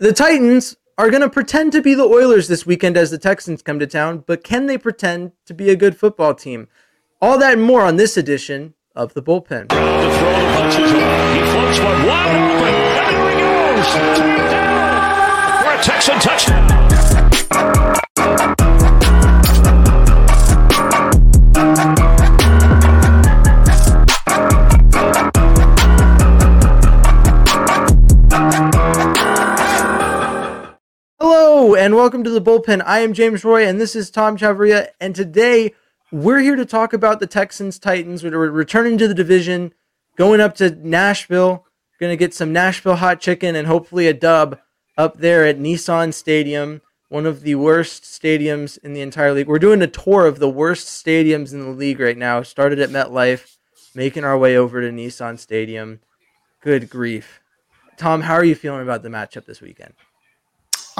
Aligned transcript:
The 0.00 0.14
Titans 0.14 0.78
are 0.96 1.10
going 1.10 1.20
to 1.20 1.28
pretend 1.28 1.72
to 1.72 1.82
be 1.82 1.92
the 1.92 2.06
Oilers 2.06 2.48
this 2.48 2.64
weekend 2.64 2.96
as 2.96 3.10
the 3.10 3.18
Texans 3.18 3.60
come 3.60 3.78
to 3.80 3.86
town, 3.86 4.24
but 4.26 4.42
can 4.42 4.64
they 4.64 4.78
pretend 4.78 5.32
to 5.44 5.52
be 5.52 5.68
a 5.68 5.76
good 5.76 5.94
football 5.94 6.34
team? 6.34 6.68
All 7.20 7.36
that 7.38 7.58
and 7.58 7.62
more 7.62 7.82
on 7.82 7.96
this 7.96 8.16
edition 8.16 8.72
of 8.96 9.12
the 9.12 9.22
bullpen. 9.22 9.68
Texan 15.82 16.18
touchdown. 16.18 16.59
And 31.80 31.96
welcome 31.96 32.22
to 32.22 32.28
the 32.28 32.42
bullpen. 32.42 32.82
I 32.84 32.98
am 32.98 33.14
James 33.14 33.42
Roy 33.42 33.66
and 33.66 33.80
this 33.80 33.96
is 33.96 34.10
Tom 34.10 34.36
Chavria. 34.36 34.88
And 35.00 35.14
today 35.14 35.72
we're 36.12 36.40
here 36.40 36.54
to 36.54 36.66
talk 36.66 36.92
about 36.92 37.20
the 37.20 37.26
Texans 37.26 37.78
Titans. 37.78 38.22
We're 38.22 38.36
returning 38.50 38.98
to 38.98 39.08
the 39.08 39.14
division, 39.14 39.72
going 40.14 40.42
up 40.42 40.54
to 40.56 40.72
Nashville, 40.86 41.64
going 41.98 42.12
to 42.12 42.18
get 42.18 42.34
some 42.34 42.52
Nashville 42.52 42.96
hot 42.96 43.18
chicken 43.18 43.56
and 43.56 43.66
hopefully 43.66 44.06
a 44.08 44.12
dub 44.12 44.58
up 44.98 45.20
there 45.20 45.46
at 45.46 45.58
Nissan 45.58 46.12
Stadium, 46.12 46.82
one 47.08 47.24
of 47.24 47.40
the 47.40 47.54
worst 47.54 48.02
stadiums 48.02 48.76
in 48.84 48.92
the 48.92 49.00
entire 49.00 49.32
league. 49.32 49.48
We're 49.48 49.58
doing 49.58 49.80
a 49.80 49.86
tour 49.86 50.26
of 50.26 50.38
the 50.38 50.50
worst 50.50 50.86
stadiums 50.86 51.54
in 51.54 51.60
the 51.60 51.70
league 51.70 51.98
right 51.98 52.18
now. 52.18 52.42
Started 52.42 52.78
at 52.78 52.90
MetLife, 52.90 53.56
making 53.94 54.24
our 54.24 54.36
way 54.36 54.54
over 54.54 54.82
to 54.82 54.90
Nissan 54.90 55.38
Stadium. 55.38 56.00
Good 56.60 56.90
grief. 56.90 57.40
Tom, 57.96 58.20
how 58.20 58.34
are 58.34 58.44
you 58.44 58.54
feeling 58.54 58.82
about 58.82 59.02
the 59.02 59.08
matchup 59.08 59.46
this 59.46 59.62
weekend? 59.62 59.94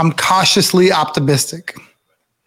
I'm 0.01 0.13
cautiously 0.13 0.91
optimistic. 0.91 1.77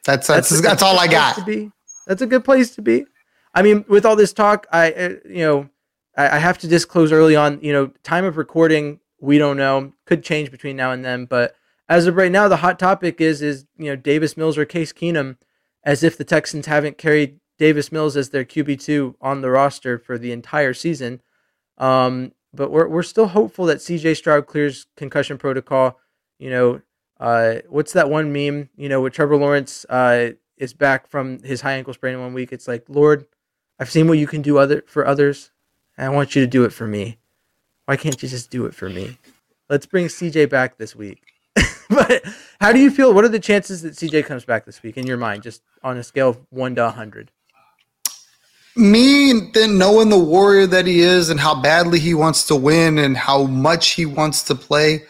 That's 0.05 0.25
that's 0.25 0.49
that's, 0.49 0.61
that's, 0.61 0.81
all 0.81 0.97
I 0.99 1.07
got. 1.07 1.35
To 1.35 1.45
be. 1.45 1.71
That's 2.07 2.23
a 2.23 2.25
good 2.25 2.43
place 2.43 2.73
to 2.75 2.81
be. 2.81 3.05
I 3.53 3.61
mean, 3.61 3.85
with 3.87 4.05
all 4.07 4.15
this 4.15 4.33
talk, 4.33 4.65
I 4.71 4.91
uh, 4.91 5.09
you 5.23 5.45
know 5.45 5.69
I, 6.17 6.37
I 6.37 6.39
have 6.39 6.57
to 6.59 6.67
disclose 6.67 7.11
early 7.11 7.35
on. 7.35 7.59
You 7.61 7.71
know, 7.71 7.87
time 8.01 8.25
of 8.25 8.37
recording 8.37 8.99
we 9.21 9.37
don't 9.37 9.55
know 9.55 9.93
could 10.05 10.23
change 10.23 10.49
between 10.49 10.75
now 10.75 10.91
and 10.91 11.05
then, 11.05 11.25
but 11.25 11.55
as 11.87 12.07
of 12.07 12.15
right 12.15 12.31
now, 12.31 12.47
the 12.47 12.57
hot 12.57 12.79
topic 12.79 13.21
is 13.21 13.43
is 13.43 13.65
you 13.77 13.85
know 13.85 13.95
Davis 13.95 14.35
Mills 14.35 14.57
or 14.57 14.65
Case 14.65 14.91
Keenum, 14.91 15.37
as 15.83 16.01
if 16.01 16.17
the 16.17 16.23
Texans 16.23 16.65
haven't 16.65 16.97
carried 16.97 17.39
Davis 17.59 17.91
Mills 17.91 18.17
as 18.17 18.31
their 18.31 18.43
QB 18.43 18.81
two 18.83 19.15
on 19.21 19.41
the 19.41 19.51
roster 19.51 19.99
for 19.99 20.17
the 20.17 20.31
entire 20.31 20.73
season. 20.73 21.21
Um, 21.77 22.31
but 22.51 22.71
we're 22.71 22.87
we're 22.87 23.03
still 23.03 23.27
hopeful 23.27 23.67
that 23.67 23.77
CJ 23.77 24.17
Stroud 24.17 24.47
clears 24.47 24.87
concussion 24.97 25.37
protocol. 25.37 25.99
You 26.39 26.49
know, 26.49 26.81
uh, 27.23 27.61
what's 27.69 27.93
that 27.93 28.09
one 28.09 28.33
meme? 28.33 28.69
You 28.75 28.89
know, 28.89 28.99
with 28.99 29.13
Trevor 29.13 29.37
Lawrence 29.37 29.85
uh, 29.89 30.31
is 30.57 30.73
back 30.73 31.07
from 31.07 31.41
his 31.41 31.61
high 31.61 31.71
ankle 31.73 31.93
sprain 31.93 32.15
in 32.15 32.19
one 32.19 32.33
week. 32.33 32.51
It's 32.51 32.67
like, 32.67 32.83
Lord, 32.89 33.25
I've 33.79 33.89
seen 33.89 34.09
what 34.09 34.17
you 34.17 34.27
can 34.27 34.41
do 34.41 34.57
other 34.57 34.83
for 34.87 35.07
others, 35.07 35.51
and 35.97 36.05
I 36.05 36.09
want 36.09 36.35
you 36.35 36.41
to 36.41 36.47
do 36.47 36.65
it 36.65 36.73
for 36.73 36.85
me. 36.85 37.17
Why 37.85 37.95
can't 37.95 38.21
you 38.21 38.27
just 38.27 38.51
do 38.51 38.65
it 38.65 38.75
for 38.75 38.89
me? 38.89 39.17
Let's 39.69 39.85
bring 39.85 40.07
CJ 40.07 40.49
back 40.49 40.77
this 40.77 40.97
week. 40.97 41.23
but 41.89 42.25
how 42.59 42.73
do 42.73 42.79
you 42.79 42.91
feel? 42.91 43.13
What 43.13 43.23
are 43.23 43.29
the 43.29 43.39
chances 43.39 43.83
that 43.83 43.93
CJ 43.93 44.25
comes 44.25 44.43
back 44.43 44.65
this 44.65 44.83
week 44.83 44.97
in 44.97 45.07
your 45.07 45.17
mind, 45.17 45.43
just 45.43 45.61
on 45.81 45.95
a 45.95 46.03
scale 46.03 46.29
of 46.29 46.41
one 46.49 46.75
to 46.75 46.89
hundred? 46.89 47.31
Me, 48.75 49.49
then 49.53 49.77
knowing 49.77 50.09
the 50.09 50.19
warrior 50.19 50.67
that 50.67 50.85
he 50.85 50.99
is 50.99 51.29
and 51.29 51.39
how 51.39 51.61
badly 51.61 51.99
he 51.99 52.13
wants 52.13 52.47
to 52.47 52.55
win 52.57 52.97
and 52.97 53.15
how 53.15 53.43
much 53.43 53.91
he 53.91 54.05
wants 54.05 54.43
to 54.43 54.55
play, 54.55 55.05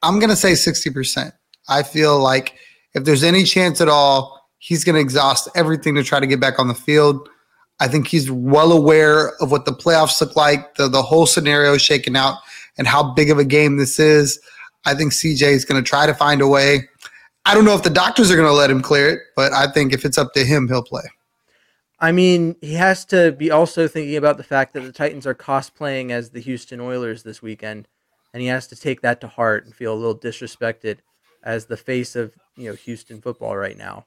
I'm 0.00 0.20
gonna 0.20 0.36
say 0.36 0.54
sixty 0.54 0.90
percent. 0.90 1.34
I 1.68 1.82
feel 1.82 2.18
like 2.20 2.54
if 2.94 3.04
there's 3.04 3.22
any 3.22 3.44
chance 3.44 3.80
at 3.80 3.88
all, 3.88 4.48
he's 4.58 4.84
going 4.84 4.94
to 4.94 5.00
exhaust 5.00 5.48
everything 5.54 5.94
to 5.96 6.02
try 6.02 6.20
to 6.20 6.26
get 6.26 6.40
back 6.40 6.58
on 6.58 6.68
the 6.68 6.74
field. 6.74 7.28
I 7.78 7.88
think 7.88 8.08
he's 8.08 8.30
well 8.30 8.72
aware 8.72 9.34
of 9.40 9.50
what 9.50 9.64
the 9.64 9.72
playoffs 9.72 10.20
look 10.20 10.34
like, 10.34 10.76
the, 10.76 10.88
the 10.88 11.02
whole 11.02 11.26
scenario 11.26 11.76
shaking 11.76 12.16
out, 12.16 12.36
and 12.78 12.86
how 12.86 13.12
big 13.12 13.30
of 13.30 13.38
a 13.38 13.44
game 13.44 13.76
this 13.76 13.98
is. 13.98 14.40
I 14.86 14.94
think 14.94 15.12
CJ 15.12 15.42
is 15.52 15.64
going 15.64 15.82
to 15.82 15.88
try 15.88 16.06
to 16.06 16.14
find 16.14 16.40
a 16.40 16.48
way. 16.48 16.88
I 17.44 17.54
don't 17.54 17.64
know 17.64 17.74
if 17.74 17.82
the 17.82 17.90
doctors 17.90 18.30
are 18.30 18.36
going 18.36 18.48
to 18.48 18.54
let 18.54 18.70
him 18.70 18.80
clear 18.80 19.10
it, 19.10 19.20
but 19.36 19.52
I 19.52 19.70
think 19.70 19.92
if 19.92 20.04
it's 20.04 20.18
up 20.18 20.32
to 20.34 20.44
him, 20.44 20.68
he'll 20.68 20.82
play. 20.82 21.02
I 21.98 22.12
mean, 22.12 22.56
he 22.60 22.74
has 22.74 23.04
to 23.06 23.32
be 23.32 23.50
also 23.50 23.88
thinking 23.88 24.16
about 24.16 24.36
the 24.36 24.44
fact 24.44 24.74
that 24.74 24.80
the 24.80 24.92
Titans 24.92 25.26
are 25.26 25.34
cosplaying 25.34 26.10
as 26.10 26.30
the 26.30 26.40
Houston 26.40 26.80
Oilers 26.80 27.22
this 27.22 27.40
weekend, 27.40 27.88
and 28.34 28.42
he 28.42 28.48
has 28.48 28.66
to 28.68 28.76
take 28.76 29.00
that 29.02 29.20
to 29.22 29.28
heart 29.28 29.64
and 29.64 29.74
feel 29.74 29.94
a 29.94 29.96
little 29.96 30.18
disrespected 30.18 30.98
as 31.46 31.66
the 31.66 31.76
face 31.76 32.16
of 32.16 32.34
you 32.56 32.68
know 32.68 32.74
Houston 32.74 33.22
football 33.22 33.56
right 33.56 33.78
now. 33.78 34.04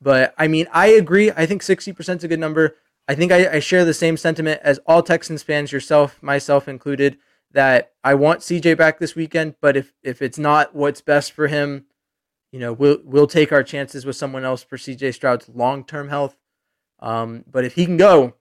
But 0.00 0.34
I 0.38 0.46
mean, 0.46 0.68
I 0.72 0.88
agree. 0.88 1.32
I 1.32 1.46
think 1.46 1.62
sixty 1.62 1.92
percent 1.92 2.20
is 2.20 2.24
a 2.24 2.28
good 2.28 2.38
number. 2.38 2.76
I 3.08 3.14
think 3.14 3.32
I, 3.32 3.54
I, 3.54 3.58
share 3.60 3.84
the 3.84 3.94
same 3.94 4.16
sentiment 4.16 4.60
as 4.64 4.80
all 4.84 5.00
Texans 5.00 5.44
fans, 5.44 5.70
yourself, 5.70 6.20
myself 6.24 6.66
included, 6.66 7.18
that 7.52 7.92
I 8.02 8.14
want 8.14 8.40
CJ 8.40 8.76
back 8.76 8.98
this 8.98 9.14
weekend. 9.14 9.54
But 9.60 9.76
if 9.76 9.94
if 10.02 10.20
it's 10.20 10.38
not 10.38 10.74
what's 10.74 11.00
best 11.00 11.32
for 11.32 11.48
him, 11.48 11.86
you 12.52 12.60
know, 12.60 12.72
we'll 12.72 12.98
we'll 13.04 13.26
take 13.26 13.52
our 13.52 13.62
chances 13.62 14.04
with 14.04 14.16
someone 14.16 14.44
else 14.44 14.62
for 14.62 14.76
CJ 14.76 15.14
Stroud's 15.14 15.48
long 15.48 15.84
term 15.84 16.08
health. 16.08 16.36
Um, 17.00 17.44
but 17.50 17.64
if 17.64 17.74
he 17.74 17.86
can 17.86 17.96
go, 17.96 18.34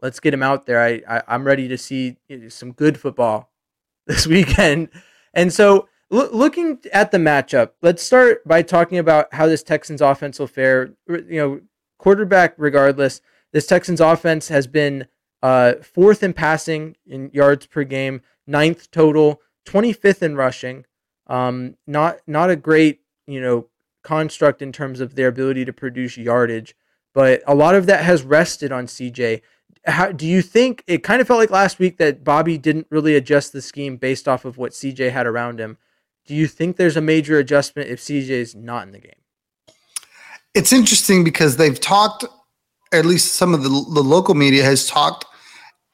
let's 0.00 0.20
get 0.20 0.34
him 0.34 0.42
out 0.42 0.66
there. 0.66 0.82
I, 0.82 1.02
I 1.08 1.22
I'm 1.28 1.44
ready 1.44 1.68
to 1.68 1.76
see 1.76 2.16
some 2.48 2.72
good 2.72 2.98
football 2.98 3.50
this 4.06 4.26
weekend. 4.26 4.88
And 5.34 5.52
so 5.52 5.88
looking 6.10 6.78
at 6.92 7.10
the 7.10 7.18
matchup, 7.18 7.70
let's 7.82 8.02
start 8.02 8.46
by 8.46 8.62
talking 8.62 8.98
about 8.98 9.32
how 9.34 9.46
this 9.46 9.62
Texans 9.62 10.00
offense 10.00 10.38
will 10.38 10.46
fare. 10.46 10.90
You 11.08 11.24
know, 11.30 11.60
quarterback 11.98 12.54
regardless, 12.56 13.20
this 13.52 13.66
Texans 13.66 14.00
offense 14.00 14.48
has 14.48 14.66
been 14.66 15.06
uh, 15.42 15.74
fourth 15.82 16.22
in 16.22 16.32
passing 16.32 16.96
in 17.06 17.30
yards 17.32 17.66
per 17.66 17.84
game, 17.84 18.22
ninth 18.46 18.90
total, 18.90 19.40
25th 19.66 20.22
in 20.22 20.36
rushing. 20.36 20.84
Um, 21.26 21.76
not 21.86 22.18
not 22.26 22.50
a 22.50 22.56
great 22.56 23.00
you 23.26 23.40
know 23.40 23.66
construct 24.02 24.62
in 24.62 24.72
terms 24.72 25.00
of 25.00 25.14
their 25.14 25.28
ability 25.28 25.64
to 25.66 25.72
produce 25.72 26.16
yardage, 26.16 26.74
but 27.12 27.42
a 27.46 27.54
lot 27.54 27.74
of 27.74 27.86
that 27.86 28.04
has 28.04 28.22
rested 28.22 28.72
on 28.72 28.86
CJ. 28.86 29.42
How, 29.84 30.12
do 30.12 30.26
you 30.26 30.42
think 30.42 30.82
it 30.86 31.02
kind 31.02 31.20
of 31.20 31.26
felt 31.26 31.38
like 31.38 31.50
last 31.50 31.78
week 31.78 31.98
that 31.98 32.24
Bobby 32.24 32.58
didn't 32.58 32.86
really 32.90 33.14
adjust 33.14 33.52
the 33.52 33.62
scheme 33.62 33.96
based 33.96 34.26
off 34.26 34.44
of 34.44 34.56
what 34.56 34.72
CJ 34.72 35.12
had 35.12 35.26
around 35.26 35.60
him? 35.60 35.78
Do 36.28 36.34
you 36.34 36.46
think 36.46 36.76
there's 36.76 36.98
a 36.98 37.00
major 37.00 37.38
adjustment 37.38 37.88
if 37.88 38.00
CJ 38.00 38.28
is 38.28 38.54
not 38.54 38.86
in 38.86 38.92
the 38.92 38.98
game? 38.98 39.12
It's 40.52 40.74
interesting 40.74 41.24
because 41.24 41.56
they've 41.56 41.80
talked, 41.80 42.26
at 42.92 43.06
least 43.06 43.36
some 43.36 43.54
of 43.54 43.62
the, 43.62 43.70
the 43.70 44.02
local 44.02 44.34
media 44.34 44.62
has 44.62 44.86
talked 44.86 45.24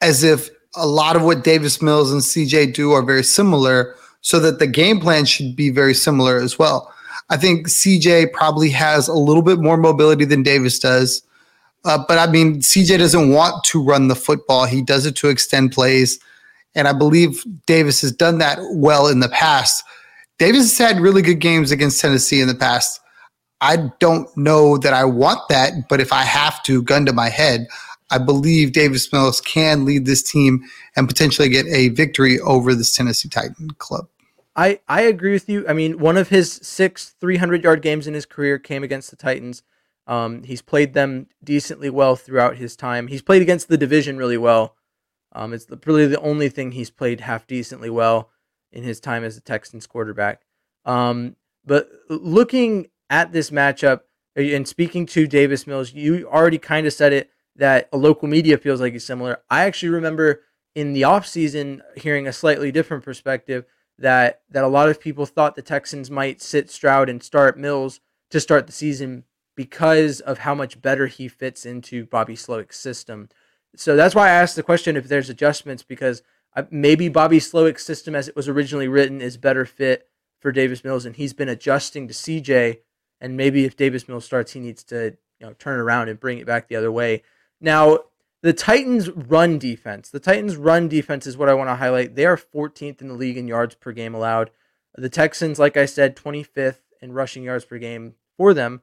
as 0.01 0.25
if 0.25 0.49
a 0.75 0.85
lot 0.85 1.15
of 1.15 1.23
what 1.23 1.45
Davis 1.45 1.81
Mills 1.81 2.11
and 2.11 2.21
CJ 2.21 2.73
do 2.73 2.91
are 2.91 3.01
very 3.01 3.23
similar, 3.23 3.95
so 4.19 4.37
that 4.39 4.59
the 4.59 4.67
game 4.67 4.99
plan 4.99 5.23
should 5.23 5.55
be 5.55 5.69
very 5.69 5.93
similar 5.93 6.37
as 6.37 6.59
well. 6.59 6.93
I 7.29 7.37
think 7.37 7.69
CJ 7.69 8.33
probably 8.33 8.69
has 8.71 9.07
a 9.07 9.13
little 9.13 9.41
bit 9.41 9.59
more 9.59 9.77
mobility 9.77 10.25
than 10.25 10.43
Davis 10.43 10.79
does. 10.79 11.21
Uh, 11.85 12.03
but 12.07 12.17
I 12.17 12.29
mean, 12.29 12.59
CJ 12.59 12.97
doesn't 12.97 13.31
want 13.31 13.63
to 13.65 13.81
run 13.81 14.09
the 14.09 14.15
football. 14.15 14.65
He 14.65 14.81
does 14.81 15.05
it 15.05 15.15
to 15.17 15.29
extend 15.29 15.71
plays. 15.71 16.19
And 16.73 16.89
I 16.89 16.93
believe 16.93 17.41
Davis 17.67 18.01
has 18.01 18.11
done 18.11 18.39
that 18.39 18.59
well 18.73 19.07
in 19.07 19.21
the 19.21 19.29
past. 19.29 19.83
Davis 20.37 20.77
has 20.77 20.77
had 20.77 21.01
really 21.01 21.21
good 21.21 21.39
games 21.39 21.71
against 21.71 22.01
Tennessee 22.01 22.41
in 22.41 22.47
the 22.47 22.55
past. 22.55 22.99
I 23.61 23.89
don't 23.99 24.27
know 24.35 24.77
that 24.77 24.93
I 24.93 25.05
want 25.05 25.47
that, 25.49 25.87
but 25.87 26.01
if 26.01 26.11
I 26.11 26.23
have 26.23 26.61
to, 26.63 26.81
gun 26.83 27.05
to 27.05 27.13
my 27.13 27.29
head, 27.29 27.67
I 28.11 28.17
believe 28.17 28.73
Davis 28.73 29.11
Mills 29.11 29.39
can 29.41 29.85
lead 29.85 30.05
this 30.05 30.21
team 30.21 30.63
and 30.95 31.07
potentially 31.07 31.49
get 31.49 31.65
a 31.67 31.89
victory 31.89 32.39
over 32.41 32.75
this 32.75 32.95
Tennessee 32.95 33.29
Titan 33.29 33.69
club. 33.77 34.07
I, 34.57 34.79
I 34.87 35.01
agree 35.01 35.31
with 35.31 35.49
you. 35.49 35.67
I 35.67 35.73
mean, 35.73 35.99
one 35.99 36.17
of 36.17 36.29
his 36.29 36.59
six 36.61 37.15
300 37.19 37.63
yard 37.63 37.81
games 37.81 38.05
in 38.05 38.13
his 38.13 38.25
career 38.25 38.59
came 38.59 38.83
against 38.83 39.09
the 39.09 39.17
Titans. 39.17 39.63
Um, 40.07 40.43
he's 40.43 40.61
played 40.61 40.93
them 40.93 41.27
decently 41.43 41.89
well 41.89 42.15
throughout 42.15 42.57
his 42.57 42.75
time. 42.75 43.07
He's 43.07 43.23
played 43.23 43.41
against 43.41 43.69
the 43.69 43.77
division 43.77 44.17
really 44.17 44.37
well. 44.37 44.75
Um, 45.31 45.53
it's 45.53 45.65
the, 45.65 45.79
really 45.85 46.07
the 46.07 46.21
only 46.21 46.47
thing 46.49 46.71
he's 46.71 46.91
played 46.91 47.21
half 47.21 47.47
decently 47.47 47.89
well 47.89 48.29
in 48.71 48.83
his 48.83 48.99
time 48.99 49.23
as 49.23 49.37
a 49.37 49.41
Texans 49.41 49.87
quarterback. 49.87 50.41
Um, 50.85 51.35
but 51.65 51.89
looking 52.09 52.87
at 53.09 53.31
this 53.31 53.49
matchup 53.49 54.01
and 54.35 54.67
speaking 54.67 55.05
to 55.07 55.27
Davis 55.27 55.65
Mills, 55.65 55.93
you 55.93 56.27
already 56.27 56.57
kind 56.57 56.85
of 56.85 56.93
said 56.93 57.13
it 57.13 57.29
that 57.55 57.89
a 57.93 57.97
local 57.97 58.27
media 58.27 58.57
feels 58.57 58.81
like 58.81 58.93
he's 58.93 59.05
similar. 59.05 59.41
I 59.49 59.61
actually 59.61 59.89
remember 59.89 60.41
in 60.75 60.93
the 60.93 61.03
offseason 61.03 61.81
hearing 61.95 62.27
a 62.27 62.33
slightly 62.33 62.71
different 62.71 63.03
perspective 63.03 63.65
that 63.97 64.41
that 64.49 64.63
a 64.63 64.67
lot 64.67 64.89
of 64.89 64.99
people 64.99 65.25
thought 65.25 65.55
the 65.55 65.61
Texans 65.61 66.11
might 66.11 66.41
sit 66.41 66.69
Stroud 66.69 67.09
and 67.09 67.23
start 67.23 67.57
Mills 67.57 68.01
to 68.29 68.39
start 68.39 68.67
the 68.67 68.73
season 68.73 69.23
because 69.55 70.19
of 70.19 70.39
how 70.39 70.53
much 70.53 70.81
better 70.81 71.07
he 71.07 71.29
fits 71.29 71.65
into 71.65 72.05
Bobby 72.05 72.35
Slowik's 72.35 72.77
system. 72.77 73.29
So 73.77 73.95
that's 73.95 74.15
why 74.15 74.27
I 74.27 74.33
asked 74.33 74.57
the 74.57 74.63
question 74.63 74.97
if 74.97 75.07
there's 75.07 75.29
adjustments 75.29 75.83
because 75.83 76.21
maybe 76.69 77.09
Bobby 77.09 77.39
Slowik's 77.39 77.85
system 77.85 78.15
as 78.15 78.27
it 78.27 78.35
was 78.35 78.47
originally 78.47 78.87
written 78.87 79.21
is 79.21 79.37
better 79.37 79.65
fit 79.65 80.07
for 80.39 80.51
Davis 80.51 80.83
Mills 80.83 81.05
and 81.05 81.15
he's 81.15 81.33
been 81.33 81.49
adjusting 81.49 82.07
to 82.07 82.13
CJ 82.13 82.79
and 83.19 83.35
maybe 83.35 83.65
if 83.65 83.75
Davis 83.75 84.07
Mills 84.07 84.25
starts 84.25 84.53
he 84.53 84.59
needs 84.59 84.83
to 84.85 85.17
you 85.39 85.47
know 85.47 85.53
turn 85.53 85.79
around 85.79 86.09
and 86.09 86.19
bring 86.19 86.37
it 86.37 86.45
back 86.45 86.67
the 86.67 86.75
other 86.75 86.91
way. 86.91 87.23
Now, 87.59 87.99
the 88.41 88.53
Titans' 88.53 89.09
run 89.09 89.57
defense. 89.57 90.09
The 90.09 90.19
Titans' 90.19 90.55
run 90.55 90.87
defense 90.87 91.25
is 91.25 91.37
what 91.37 91.49
I 91.49 91.55
want 91.55 91.69
to 91.69 91.75
highlight. 91.75 92.15
They 92.15 92.25
are 92.25 92.37
14th 92.37 93.01
in 93.01 93.07
the 93.07 93.15
league 93.15 93.37
in 93.37 93.47
yards 93.47 93.75
per 93.75 93.91
game 93.91 94.13
allowed. 94.13 94.51
The 94.93 95.09
Texans, 95.09 95.57
like 95.57 95.77
I 95.77 95.85
said, 95.85 96.15
25th 96.15 96.81
in 97.01 97.11
rushing 97.11 97.43
yards 97.43 97.65
per 97.65 97.77
game 97.77 98.13
for 98.37 98.53
them. 98.53 98.81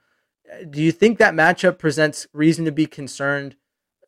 Do 0.69 0.83
you 0.83 0.93
think 0.93 1.19
that 1.19 1.35
matchup 1.35 1.79
presents 1.79 2.27
reason 2.33 2.65
to 2.65 2.73
be 2.73 2.87
concerned? 2.87 3.57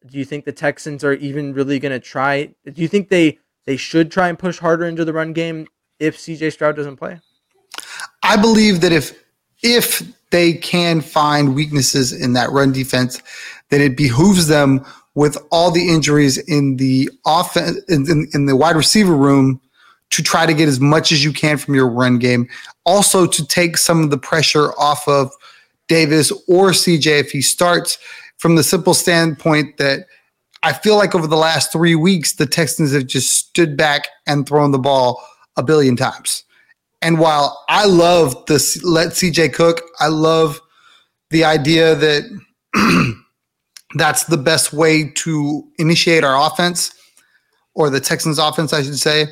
Do 0.05 0.19
you 0.19 0.25
think 0.25 0.44
the 0.44 0.52
Texans 0.52 1.05
are 1.05 1.14
even 1.14 1.55
really 1.55 1.78
going 1.78 1.93
to 1.93 2.00
try? 2.00 2.55
Do 2.64 2.82
you 2.82 2.88
think 2.88 3.08
they 3.08 3.38
they 3.66 3.76
should 3.76 4.11
try 4.11 4.28
and 4.28 4.38
push 4.38 4.58
harder 4.58 4.84
into 4.84 5.05
the 5.05 5.12
run 5.12 5.32
game 5.32 5.66
if 5.99 6.16
CJ 6.16 6.52
Stroud 6.52 6.76
doesn't 6.76 6.96
play? 6.96 7.20
I 8.22 8.37
believe 8.37 8.81
that 8.81 8.93
if 8.93 9.19
if 9.62 10.02
they 10.31 10.52
can 10.52 11.00
find 11.00 11.55
weaknesses 11.55 12.12
in 12.12 12.32
that 12.34 12.50
run 12.50 12.72
defense, 12.72 13.22
then 13.70 13.81
it 13.81 13.96
behooves 13.96 14.46
them 14.46 14.84
with 15.14 15.38
all 15.50 15.70
the 15.70 15.88
injuries 15.88 16.37
in 16.38 16.76
the 16.76 17.08
offense 17.25 17.78
in, 17.88 18.11
in, 18.11 18.28
in, 18.34 18.46
the 18.46 18.56
wide 18.56 18.76
receiver 18.76 19.14
room 19.14 19.61
to 20.11 20.22
try 20.22 20.44
to 20.44 20.52
get 20.52 20.69
as 20.69 20.81
much 20.81 21.12
as 21.12 21.25
you 21.25 21.32
can 21.32 21.56
from 21.56 21.75
your 21.75 21.88
run 21.88 22.19
game. 22.19 22.49
Also 22.84 23.26
to 23.26 23.46
take 23.46 23.76
some 23.76 24.02
of 24.02 24.11
the 24.11 24.19
pressure 24.19 24.72
off 24.78 25.06
of 25.06 25.31
Davis 25.88 26.31
or 26.49 26.70
CJ 26.70 27.20
if 27.20 27.31
he 27.31 27.40
starts 27.40 27.99
from 28.38 28.56
the 28.56 28.64
simple 28.64 28.94
standpoint 28.94 29.76
that 29.78 30.06
I 30.64 30.72
feel 30.72 30.96
like 30.96 31.14
over 31.14 31.26
the 31.26 31.37
last 31.37 31.70
three 31.70 31.94
weeks, 31.94 32.32
the 32.32 32.46
Texans 32.46 32.94
have 32.94 33.06
just 33.06 33.37
stood 33.37 33.76
back 33.76 34.08
and 34.26 34.49
thrown 34.49 34.70
the 34.70 34.78
ball 34.78 35.22
a 35.58 35.62
billion 35.62 35.94
times. 35.94 36.43
And 37.02 37.19
while 37.19 37.62
I 37.69 37.84
love 37.84 38.46
this, 38.46 38.82
let 38.82 39.08
CJ 39.08 39.52
cook, 39.52 39.82
I 40.00 40.08
love 40.08 40.58
the 41.28 41.44
idea 41.44 41.94
that 41.94 42.25
that's 43.94 44.25
the 44.25 44.38
best 44.38 44.72
way 44.72 45.11
to 45.16 45.69
initiate 45.78 46.25
our 46.25 46.50
offense 46.50 46.94
or 47.75 47.90
the 47.90 48.00
Texans 48.00 48.38
offense, 48.38 48.72
I 48.72 48.82
should 48.82 48.99
say. 48.99 49.26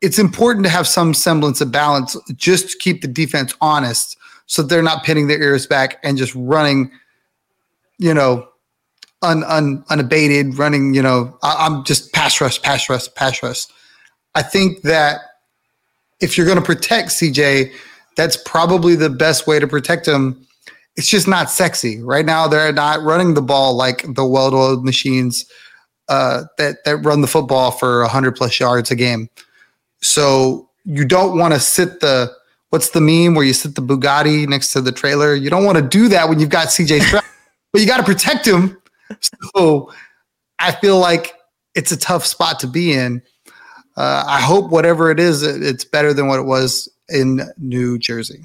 It's 0.00 0.20
important 0.20 0.64
to 0.64 0.70
have 0.70 0.86
some 0.86 1.12
semblance 1.12 1.60
of 1.60 1.72
balance 1.72 2.16
just 2.36 2.70
to 2.70 2.78
keep 2.78 3.02
the 3.02 3.08
defense 3.08 3.52
honest 3.60 4.16
so 4.46 4.62
they're 4.62 4.80
not 4.80 5.02
pinning 5.02 5.26
their 5.26 5.42
ears 5.42 5.66
back 5.66 5.98
and 6.04 6.16
just 6.16 6.34
running, 6.36 6.92
you 7.98 8.14
know, 8.14 8.46
un, 9.22 9.44
un, 9.44 9.84
unabated, 9.90 10.58
running, 10.58 10.94
you 10.94 11.02
know, 11.02 11.36
I, 11.42 11.66
I'm 11.66 11.84
just 11.84 12.12
pass 12.12 12.40
rush, 12.40 12.60
pass 12.62 12.88
rush, 12.88 13.12
pass 13.14 13.42
rush. 13.42 13.66
I 14.34 14.42
think 14.42 14.82
that 14.82 15.20
if 16.20 16.36
you're 16.36 16.46
going 16.46 16.58
to 16.58 16.64
protect 16.64 17.08
CJ, 17.08 17.72
that's 18.16 18.36
probably 18.36 18.94
the 18.94 19.10
best 19.10 19.46
way 19.46 19.58
to 19.58 19.66
protect 19.66 20.06
him 20.06 20.46
it's 20.96 21.08
just 21.08 21.28
not 21.28 21.50
sexy 21.50 22.00
right 22.02 22.26
now. 22.26 22.48
They're 22.48 22.72
not 22.72 23.02
running 23.02 23.34
the 23.34 23.42
ball 23.42 23.74
like 23.74 24.02
the 24.14 24.26
well-oiled 24.26 24.84
machines 24.84 25.46
uh, 26.08 26.44
that 26.58 26.84
that 26.84 26.98
run 26.98 27.20
the 27.20 27.26
football 27.26 27.70
for 27.70 28.04
hundred 28.04 28.36
plus 28.36 28.58
yards 28.58 28.90
a 28.90 28.96
game. 28.96 29.28
So 30.02 30.68
you 30.84 31.04
don't 31.04 31.38
want 31.38 31.54
to 31.54 31.60
sit 31.60 32.00
the 32.00 32.30
what's 32.70 32.90
the 32.90 33.00
meme 33.00 33.34
where 33.34 33.44
you 33.44 33.52
sit 33.52 33.76
the 33.76 33.82
Bugatti 33.82 34.48
next 34.48 34.72
to 34.72 34.80
the 34.80 34.92
trailer. 34.92 35.34
You 35.34 35.50
don't 35.50 35.64
want 35.64 35.78
to 35.78 35.82
do 35.82 36.08
that 36.08 36.28
when 36.28 36.40
you've 36.40 36.50
got 36.50 36.68
CJ 36.68 37.00
Stroud, 37.02 37.24
but 37.72 37.80
you 37.80 37.86
got 37.86 37.98
to 37.98 38.02
protect 38.02 38.46
him. 38.46 38.79
So 39.54 39.92
I 40.58 40.72
feel 40.72 40.98
like 40.98 41.34
it's 41.74 41.92
a 41.92 41.96
tough 41.96 42.26
spot 42.26 42.60
to 42.60 42.66
be 42.66 42.92
in. 42.92 43.22
Uh, 43.96 44.24
I 44.26 44.40
hope 44.40 44.70
whatever 44.70 45.10
it 45.10 45.18
is, 45.18 45.42
it's 45.42 45.84
better 45.84 46.14
than 46.14 46.28
what 46.28 46.38
it 46.38 46.46
was 46.46 46.88
in 47.08 47.42
New 47.58 47.98
Jersey. 47.98 48.42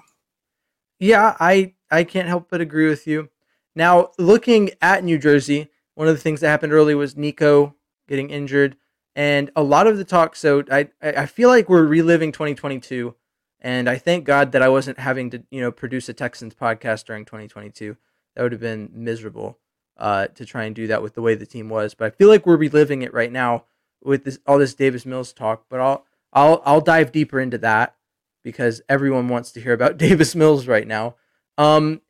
Yeah, 0.99 1.35
I 1.39 1.73
I 1.91 2.03
can't 2.03 2.27
help 2.27 2.49
but 2.49 2.61
agree 2.61 2.87
with 2.87 3.05
you. 3.05 3.29
Now, 3.75 4.11
looking 4.17 4.71
at 4.81 5.03
New 5.03 5.17
Jersey, 5.17 5.69
one 5.93 6.07
of 6.07 6.15
the 6.15 6.21
things 6.21 6.41
that 6.41 6.49
happened 6.49 6.73
early 6.73 6.95
was 6.95 7.15
Nico 7.15 7.75
getting 8.07 8.29
injured, 8.29 8.77
and 9.15 9.51
a 9.55 9.63
lot 9.63 9.87
of 9.87 9.97
the 9.97 10.05
talk. 10.05 10.35
So 10.35 10.63
I 10.71 10.89
I 11.01 11.25
feel 11.25 11.49
like 11.49 11.69
we're 11.69 11.85
reliving 11.85 12.31
2022, 12.31 13.15
and 13.59 13.89
I 13.89 13.97
thank 13.97 14.25
God 14.25 14.51
that 14.53 14.61
I 14.61 14.69
wasn't 14.69 14.99
having 14.99 15.29
to 15.31 15.43
you 15.51 15.61
know 15.61 15.71
produce 15.71 16.09
a 16.09 16.13
Texans 16.13 16.55
podcast 16.55 17.05
during 17.05 17.25
2022. 17.25 17.97
That 18.35 18.43
would 18.43 18.51
have 18.51 18.61
been 18.61 18.89
miserable 18.93 19.59
uh, 19.97 20.27
to 20.27 20.45
try 20.45 20.65
and 20.65 20.75
do 20.75 20.87
that 20.87 21.01
with 21.01 21.15
the 21.15 21.21
way 21.21 21.35
the 21.35 21.45
team 21.45 21.69
was. 21.69 21.93
But 21.93 22.05
I 22.05 22.09
feel 22.09 22.29
like 22.29 22.45
we're 22.45 22.57
reliving 22.57 23.01
it 23.01 23.13
right 23.13 23.31
now 23.31 23.65
with 24.03 24.23
this 24.23 24.39
all 24.45 24.59
this 24.59 24.73
Davis 24.73 25.05
Mills 25.05 25.33
talk. 25.33 25.65
But 25.69 25.79
I'll 25.79 26.05
I'll 26.33 26.61
I'll 26.65 26.81
dive 26.81 27.11
deeper 27.11 27.39
into 27.39 27.57
that 27.59 27.95
because 28.43 28.81
everyone 28.87 29.27
wants 29.27 29.51
to 29.53 29.61
hear 29.61 29.73
about 29.73 29.97
Davis 29.97 30.35
Mills 30.35 30.67
right 30.67 30.87
now. 30.87 31.15
Um, 31.57 32.01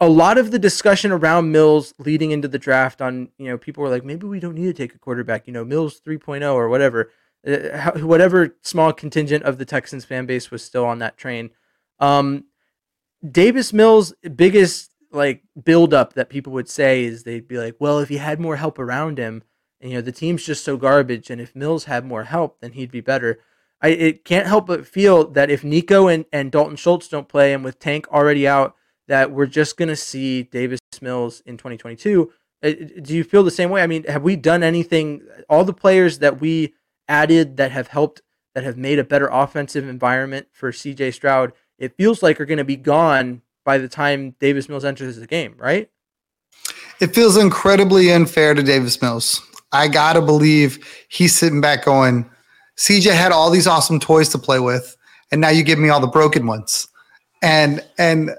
a 0.00 0.08
lot 0.08 0.38
of 0.38 0.50
the 0.50 0.58
discussion 0.58 1.12
around 1.12 1.52
Mills 1.52 1.94
leading 1.98 2.30
into 2.30 2.48
the 2.48 2.58
draft 2.58 3.00
on, 3.00 3.28
you 3.38 3.46
know, 3.46 3.56
people 3.56 3.82
were 3.82 3.88
like, 3.88 4.04
maybe 4.04 4.26
we 4.26 4.40
don't 4.40 4.54
need 4.54 4.64
to 4.64 4.72
take 4.72 4.94
a 4.94 4.98
quarterback, 4.98 5.46
you 5.46 5.52
know, 5.52 5.64
Mills 5.64 6.00
3.0 6.00 6.52
or 6.52 6.68
whatever. 6.68 7.10
Uh, 7.46 7.92
whatever 8.00 8.56
small 8.62 8.92
contingent 8.92 9.44
of 9.44 9.58
the 9.58 9.64
Texans 9.64 10.04
fan 10.04 10.26
base 10.26 10.50
was 10.50 10.64
still 10.64 10.84
on 10.84 10.98
that 10.98 11.16
train. 11.16 11.50
Um, 12.00 12.44
Davis 13.28 13.72
Mills' 13.72 14.14
biggest 14.34 14.90
like 15.14 15.42
buildup 15.62 16.14
that 16.14 16.28
people 16.28 16.52
would 16.52 16.68
say 16.68 17.04
is 17.04 17.22
they'd 17.22 17.48
be 17.48 17.58
like, 17.58 17.76
well, 17.78 17.98
if 17.98 18.08
he 18.08 18.16
had 18.16 18.40
more 18.40 18.56
help 18.56 18.78
around 18.78 19.18
him, 19.18 19.42
and, 19.80 19.90
you 19.90 19.98
know, 19.98 20.02
the 20.02 20.12
team's 20.12 20.44
just 20.44 20.64
so 20.64 20.76
garbage, 20.76 21.30
and 21.30 21.40
if 21.40 21.54
Mills 21.54 21.84
had 21.84 22.04
more 22.04 22.24
help, 22.24 22.60
then 22.60 22.72
he'd 22.72 22.90
be 22.90 23.00
better. 23.00 23.40
I 23.82 23.88
it 23.88 24.24
can't 24.24 24.46
help 24.46 24.66
but 24.66 24.86
feel 24.86 25.28
that 25.32 25.50
if 25.50 25.62
Nico 25.62 26.08
and, 26.08 26.24
and 26.32 26.50
Dalton 26.50 26.76
Schultz 26.76 27.08
don't 27.08 27.28
play, 27.28 27.52
and 27.52 27.62
with 27.62 27.78
Tank 27.78 28.08
already 28.08 28.48
out, 28.48 28.74
that 29.08 29.30
we're 29.30 29.46
just 29.46 29.76
to 29.76 29.96
see 29.96 30.42
Davis 30.42 30.80
Mills 31.00 31.42
in 31.44 31.56
2022. 31.56 32.32
Uh, 32.62 32.70
do 33.02 33.14
you 33.14 33.24
feel 33.24 33.42
the 33.42 33.50
same 33.50 33.68
way? 33.68 33.82
I 33.82 33.86
mean, 33.86 34.04
have 34.04 34.22
we 34.22 34.36
done 34.36 34.62
anything? 34.62 35.22
All 35.48 35.64
the 35.64 35.74
players 35.74 36.20
that 36.20 36.40
we 36.40 36.74
added 37.08 37.58
that 37.58 37.72
have 37.72 37.88
helped, 37.88 38.22
that 38.54 38.64
have 38.64 38.78
made 38.78 38.98
a 38.98 39.04
better 39.04 39.28
offensive 39.28 39.86
environment 39.86 40.48
for 40.52 40.72
CJ 40.72 41.12
Stroud, 41.12 41.52
it 41.78 41.96
feels 41.96 42.22
like 42.22 42.40
are 42.40 42.46
going 42.46 42.58
to 42.58 42.64
be 42.64 42.76
gone 42.76 43.42
by 43.64 43.78
the 43.78 43.88
time 43.88 44.34
Davis 44.40 44.68
Mills 44.68 44.84
enters 44.84 45.16
the 45.16 45.26
game, 45.26 45.54
right? 45.58 45.90
It 47.00 47.14
feels 47.14 47.36
incredibly 47.36 48.12
unfair 48.12 48.54
to 48.54 48.62
Davis 48.62 49.00
Mills. 49.02 49.42
I 49.72 49.88
got 49.88 50.12
to 50.12 50.22
believe 50.22 50.78
he's 51.08 51.34
sitting 51.34 51.60
back 51.60 51.84
going, 51.84 52.30
CJ 52.76 53.12
had 53.12 53.32
all 53.32 53.50
these 53.50 53.66
awesome 53.66 53.98
toys 53.98 54.28
to 54.30 54.38
play 54.38 54.60
with, 54.60 54.96
and 55.32 55.40
now 55.40 55.48
you 55.48 55.62
give 55.62 55.78
me 55.78 55.88
all 55.88 56.00
the 56.00 56.06
broken 56.06 56.46
ones. 56.46 56.88
And 57.42 57.84
and 57.98 58.30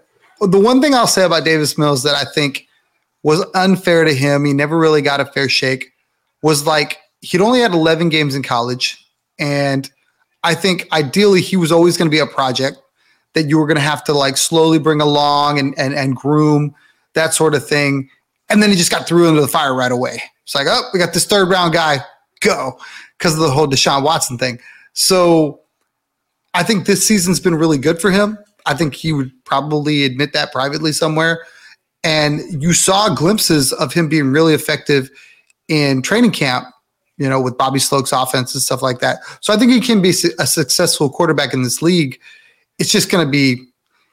the 0.41 0.59
one 0.59 0.81
thing 0.81 0.93
I'll 0.93 1.07
say 1.07 1.25
about 1.25 1.45
Davis 1.45 1.77
Mills 1.77 2.03
that 2.03 2.15
I 2.15 2.29
think 2.31 2.65
was 3.23 3.45
unfair 3.53 4.03
to 4.03 4.13
him, 4.13 4.45
he 4.45 4.53
never 4.53 4.77
really 4.77 5.01
got 5.01 5.19
a 5.19 5.25
fair 5.25 5.49
shake, 5.49 5.91
was 6.41 6.65
like 6.65 6.97
he'd 7.21 7.41
only 7.41 7.59
had 7.59 7.73
11 7.73 8.09
games 8.09 8.35
in 8.35 8.43
college. 8.43 8.97
And 9.39 9.89
I 10.43 10.53
think 10.53 10.87
ideally 10.91 11.41
he 11.41 11.57
was 11.57 11.71
always 11.71 11.97
going 11.97 12.09
to 12.09 12.15
be 12.15 12.19
a 12.19 12.27
project 12.27 12.77
that 13.35 13.43
you 13.43 13.59
were 13.59 13.67
going 13.67 13.75
to 13.75 13.81
have 13.81 14.03
to 14.05 14.13
like 14.13 14.37
slowly 14.37 14.79
bring 14.79 15.01
along 15.01 15.59
and, 15.59 15.77
and, 15.77 15.93
and 15.93 16.15
groom, 16.15 16.73
that 17.13 17.33
sort 17.33 17.53
of 17.53 17.67
thing. 17.67 18.09
And 18.49 18.63
then 18.63 18.69
he 18.71 18.75
just 18.75 18.89
got 18.89 19.07
through 19.07 19.27
into 19.27 19.41
the 19.41 19.47
fire 19.47 19.75
right 19.75 19.91
away. 19.91 20.21
It's 20.43 20.55
like, 20.55 20.67
oh, 20.67 20.89
we 20.93 20.99
got 20.99 21.13
this 21.13 21.25
third 21.25 21.49
round 21.49 21.73
guy, 21.73 21.99
go, 22.39 22.79
because 23.17 23.33
of 23.33 23.41
the 23.41 23.51
whole 23.51 23.67
Deshaun 23.67 24.03
Watson 24.03 24.37
thing. 24.37 24.59
So 24.93 25.59
I 26.53 26.63
think 26.63 26.85
this 26.85 27.05
season's 27.05 27.39
been 27.39 27.55
really 27.55 27.77
good 27.77 27.99
for 27.99 28.09
him. 28.09 28.37
I 28.65 28.73
think 28.73 28.95
he 28.95 29.11
would 29.11 29.31
probably 29.43 30.05
admit 30.05 30.33
that 30.33 30.51
privately 30.51 30.91
somewhere. 30.91 31.45
And 32.03 32.41
you 32.61 32.73
saw 32.73 33.13
glimpses 33.13 33.73
of 33.73 33.93
him 33.93 34.07
being 34.07 34.31
really 34.31 34.53
effective 34.53 35.09
in 35.67 36.01
training 36.01 36.31
camp, 36.31 36.67
you 37.17 37.27
know, 37.27 37.41
with 37.41 37.57
Bobby 37.57 37.79
Slowik's 37.79 38.11
offense 38.11 38.53
and 38.53 38.61
stuff 38.61 38.81
like 38.81 38.99
that. 38.99 39.19
So 39.41 39.53
I 39.53 39.57
think 39.57 39.71
he 39.71 39.81
can 39.81 40.01
be 40.01 40.11
a 40.39 40.47
successful 40.47 41.09
quarterback 41.09 41.53
in 41.53 41.63
this 41.63 41.81
league. 41.81 42.19
It's 42.79 42.91
just 42.91 43.09
going 43.09 43.25
to 43.25 43.31
be, 43.31 43.65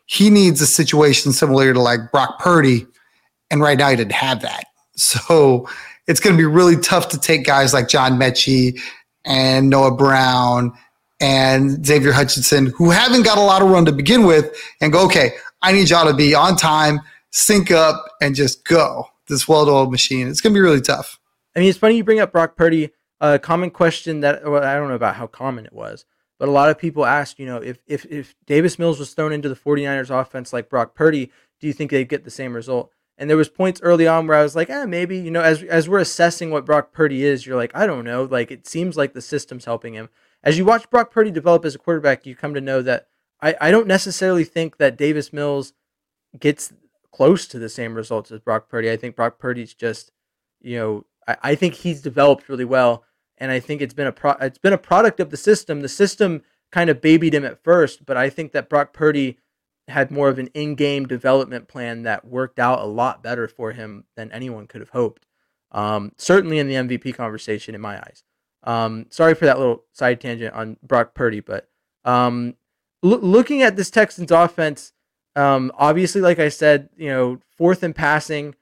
he 0.07 0.31
needs 0.31 0.61
a 0.61 0.67
situation 0.67 1.33
similar 1.33 1.73
to 1.73 1.81
like 1.81 2.01
Brock 2.13 2.39
Purdy. 2.39 2.87
And 3.51 3.61
right 3.61 3.77
now 3.79 3.91
he 3.91 3.97
didn't 3.97 4.13
have 4.13 4.43
that. 4.43 4.65
So 4.95 5.71
it's 6.07 6.21
going 6.21 6.37
to 6.37 6.39
be 6.39 6.45
really 6.45 6.77
tough 6.77 7.09
to 7.09 7.19
take 7.19 7.47
guys 7.47 7.73
like 7.73 7.89
John 7.89 8.19
Metchie 8.19 8.79
and 9.25 9.71
Noah 9.71 9.97
Brown 9.97 10.73
and 11.19 11.85
Xavier 11.85 12.13
Hutchinson, 12.13 12.67
who 12.67 12.91
haven't 12.91 13.23
got 13.23 13.39
a 13.39 13.41
lot 13.41 13.63
of 13.63 13.71
run 13.71 13.87
to 13.87 13.93
begin 13.93 14.25
with, 14.25 14.55
and 14.83 14.93
go, 14.93 15.05
okay, 15.07 15.33
I 15.63 15.73
need 15.73 15.89
y'all 15.89 16.07
to 16.07 16.15
be 16.15 16.35
on 16.35 16.57
time, 16.57 17.01
sync 17.31 17.71
up, 17.71 18.05
and 18.21 18.35
just 18.35 18.67
go. 18.67 19.07
This 19.29 19.47
well-oiled 19.49 19.91
machine. 19.91 20.29
It's 20.29 20.41
going 20.41 20.53
to 20.53 20.57
be 20.57 20.61
really 20.61 20.81
tough. 20.81 21.19
I 21.57 21.61
mean, 21.61 21.69
it's 21.69 21.79
funny 21.79 21.97
you 21.97 22.05
bring 22.05 22.21
up 22.21 22.33
Brock 22.33 22.57
Purdy. 22.57 22.91
A 23.21 23.39
common 23.39 23.71
question 23.71 24.21
that 24.21 24.45
well, 24.45 24.65
I 24.65 24.75
don't 24.75 24.89
know 24.89 24.97
about 24.97 25.15
how 25.15 25.29
common 25.29 25.65
it 25.65 25.73
was, 25.73 26.05
but 26.43 26.49
a 26.49 26.51
lot 26.51 26.71
of 26.71 26.77
people 26.77 27.07
asked, 27.07 27.39
you 27.39 27.47
know, 27.47 27.59
if, 27.59 27.79
if, 27.87 28.05
if 28.07 28.35
Davis 28.47 28.77
Mills 28.77 28.99
was 28.99 29.15
thrown 29.15 29.33
into 29.33 29.49
the 29.49 29.55
49ers 29.55 30.11
offense 30.11 30.53
like 30.53 30.69
Brock 30.69 30.93
Purdy, 30.93 31.31
do 31.61 31.69
you 31.69 31.73
think 31.73 31.93
they'd 31.93 32.09
get 32.09 32.25
the 32.25 32.33
same 32.33 32.53
result? 32.53 32.91
And 33.17 33.31
there 33.31 33.37
was 33.37 33.49
points 33.49 33.81
early 33.81 34.09
on 34.09 34.27
where 34.27 34.37
I 34.37 34.43
was 34.43 34.57
like, 34.57 34.69
eh, 34.69 34.85
maybe, 34.85 35.17
you 35.19 35.31
know, 35.31 35.41
as 35.41 35.63
as 35.63 35.89
we're 35.89 36.01
assessing 36.01 36.51
what 36.51 36.67
Brock 36.67 36.91
Purdy 36.93 37.23
is, 37.23 37.47
you're 37.47 37.55
like, 37.55 37.71
I 37.77 37.87
don't 37.87 38.03
know. 38.03 38.25
Like 38.25 38.51
it 38.51 38.67
seems 38.67 38.97
like 38.97 39.13
the 39.13 39.21
system's 39.21 39.67
helping 39.67 39.95
him. 39.95 40.09
As 40.43 40.59
you 40.59 40.65
watch 40.65 40.91
Brock 40.91 41.13
Purdy 41.13 41.31
develop 41.31 41.65
as 41.65 41.77
a 41.77 41.79
quarterback, 41.79 42.27
you 42.27 42.35
come 42.35 42.55
to 42.55 42.61
know 42.61 42.83
that 42.83 43.07
I, 43.41 43.55
I 43.61 43.71
don't 43.71 43.87
necessarily 43.87 44.43
think 44.43 44.79
that 44.79 44.99
Davis 44.99 45.33
Mills 45.33 45.75
gets 46.41 46.73
close 47.13 47.47
to 47.47 47.61
the 47.61 47.69
same 47.69 47.95
results 47.95 48.33
as 48.33 48.41
Brock 48.41 48.69
Purdy. 48.69 48.91
I 48.91 48.97
think 48.97 49.15
Brock 49.15 49.39
Purdy's 49.39 49.75
just, 49.75 50.11
you 50.61 50.77
know, 50.77 51.07
I, 51.29 51.37
I 51.41 51.55
think 51.55 51.75
he's 51.75 52.03
developed 52.03 52.49
really 52.49 52.65
well 52.65 53.05
and 53.39 53.51
I 53.51 53.61
think 53.61 53.81
it's 53.83 53.95
been 53.95 54.07
a 54.07 54.13
pro- 54.13 54.37
it's 54.41 54.59
been 54.59 54.73
a 54.73 54.79
product 54.79 55.21
of 55.21 55.31
the 55.31 55.37
system. 55.37 55.81
The 55.81 55.89
system 55.89 56.43
kind 56.71 56.91
of 56.91 57.01
babied 57.01 57.35
him 57.35 57.45
at 57.45 57.63
first, 57.63 58.07
but 58.07 58.17
I 58.17 58.31
think 58.31 58.53
that 58.53 58.69
Brock 58.69 58.93
Purdy 58.93 59.39
had 59.89 60.11
more 60.11 60.29
of 60.29 60.39
an 60.39 60.49
in-game 60.55 61.07
development 61.07 61.69
plan 61.69 62.03
that 62.03 62.25
worked 62.25 62.59
out 62.59 62.81
a 62.81 62.87
lot 62.87 63.23
better 63.23 63.49
for 63.49 63.73
him 63.73 64.05
than 64.17 64.31
anyone 64.33 64.67
could 64.67 64.81
have 64.81 64.91
hoped. 64.91 65.27
Um, 65.73 66.13
certainly 66.17 66.59
in 66.59 66.69
the 66.69 66.75
MVP 66.75 67.15
conversation, 67.15 67.75
in 67.75 67.81
my 67.81 67.99
eyes. 67.99 68.23
Um, 68.65 69.07
sorry 69.11 69.35
for 69.35 69.47
that 69.47 69.59
little 69.59 69.85
side 69.93 70.21
tangent 70.21 70.55
on 70.55 70.77
Brock 70.83 71.15
Purdy, 71.15 71.41
but 71.41 71.69
um, 72.05 72.55
lo- 73.03 73.19
looking 73.19 73.63
at 73.63 73.77
this 73.77 73.91
Texans 73.91 74.31
offense, 74.31 74.93
um, 75.35 75.73
obviously, 75.77 76.21
like 76.21 76.39
I 76.39 76.49
said, 76.49 76.91
you 76.97 77.09
know, 77.09 77.41
fourth 77.57 77.83
in 77.83 77.93
passing. 77.93 78.55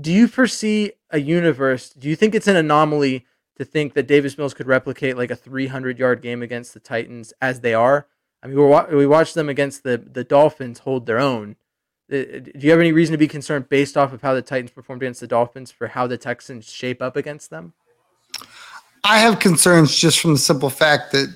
Do 0.00 0.10
you 0.10 0.26
foresee 0.26 0.92
a 1.10 1.20
universe? 1.20 1.90
Do 1.90 2.08
you 2.08 2.16
think 2.16 2.34
it's 2.34 2.48
an 2.48 2.56
anomaly 2.56 3.26
to 3.56 3.64
think 3.64 3.94
that 3.94 4.06
Davis 4.06 4.36
Mills 4.36 4.54
could 4.54 4.66
replicate 4.66 5.16
like 5.16 5.30
a 5.30 5.36
300 5.36 5.98
yard 5.98 6.22
game 6.22 6.42
against 6.42 6.74
the 6.74 6.80
Titans 6.80 7.32
as 7.40 7.60
they 7.60 7.74
are. 7.74 8.06
I 8.42 8.46
mean, 8.46 8.56
we 8.56 8.96
we 8.96 9.06
watched 9.06 9.34
them 9.34 9.48
against 9.48 9.82
the 9.82 9.98
the 9.98 10.24
Dolphins 10.24 10.80
hold 10.80 11.06
their 11.06 11.18
own. 11.18 11.56
Uh, 12.12 12.16
do 12.16 12.52
you 12.58 12.70
have 12.70 12.80
any 12.80 12.92
reason 12.92 13.12
to 13.12 13.18
be 13.18 13.28
concerned 13.28 13.68
based 13.68 13.96
off 13.96 14.12
of 14.12 14.20
how 14.20 14.34
the 14.34 14.42
Titans 14.42 14.70
performed 14.70 15.02
against 15.02 15.20
the 15.20 15.26
Dolphins 15.26 15.70
for 15.70 15.88
how 15.88 16.06
the 16.06 16.18
Texans 16.18 16.70
shape 16.70 17.00
up 17.00 17.16
against 17.16 17.48
them? 17.48 17.72
I 19.04 19.18
have 19.18 19.38
concerns 19.38 19.94
just 19.96 20.20
from 20.20 20.32
the 20.32 20.38
simple 20.38 20.70
fact 20.70 21.12
that 21.12 21.34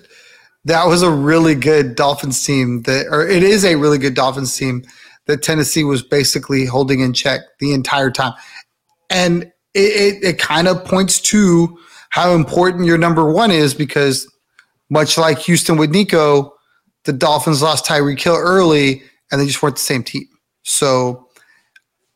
that 0.65 0.87
was 0.87 1.03
a 1.03 1.11
really 1.11 1.55
good 1.55 1.95
Dolphins 1.95 2.45
team 2.45 2.83
that, 2.83 3.07
or 3.11 3.27
it 3.27 3.43
is 3.43 3.65
a 3.65 3.77
really 3.77 3.99
good 3.99 4.15
Dolphins 4.15 4.57
team 4.57 4.85
that 5.27 5.43
Tennessee 5.43 5.85
was 5.85 6.03
basically 6.03 6.67
holding 6.67 7.01
in 7.01 7.13
check 7.13 7.41
the 7.61 7.73
entire 7.73 8.11
time, 8.11 8.35
and 9.09 9.45
it, 9.75 10.23
it, 10.23 10.25
it 10.25 10.39
kind 10.39 10.69
of 10.69 10.85
points 10.85 11.21
to 11.21 11.79
how 12.19 12.35
important 12.35 12.85
your 12.85 12.99
number 12.99 13.31
one 13.31 13.53
is 13.53 13.75
because 13.75 14.29
much 14.91 15.17
like 15.17 15.39
Houston 15.39 15.77
with 15.77 15.91
Nico, 15.91 16.53
the 17.05 17.13
Dolphins 17.13 17.63
lost 17.63 17.85
Tyreek 17.87 18.21
Hill 18.21 18.35
early 18.35 19.05
and 19.31 19.41
they 19.41 19.47
just 19.47 19.63
weren't 19.63 19.77
the 19.77 19.83
same 19.83 20.03
team. 20.03 20.29
So 20.65 21.29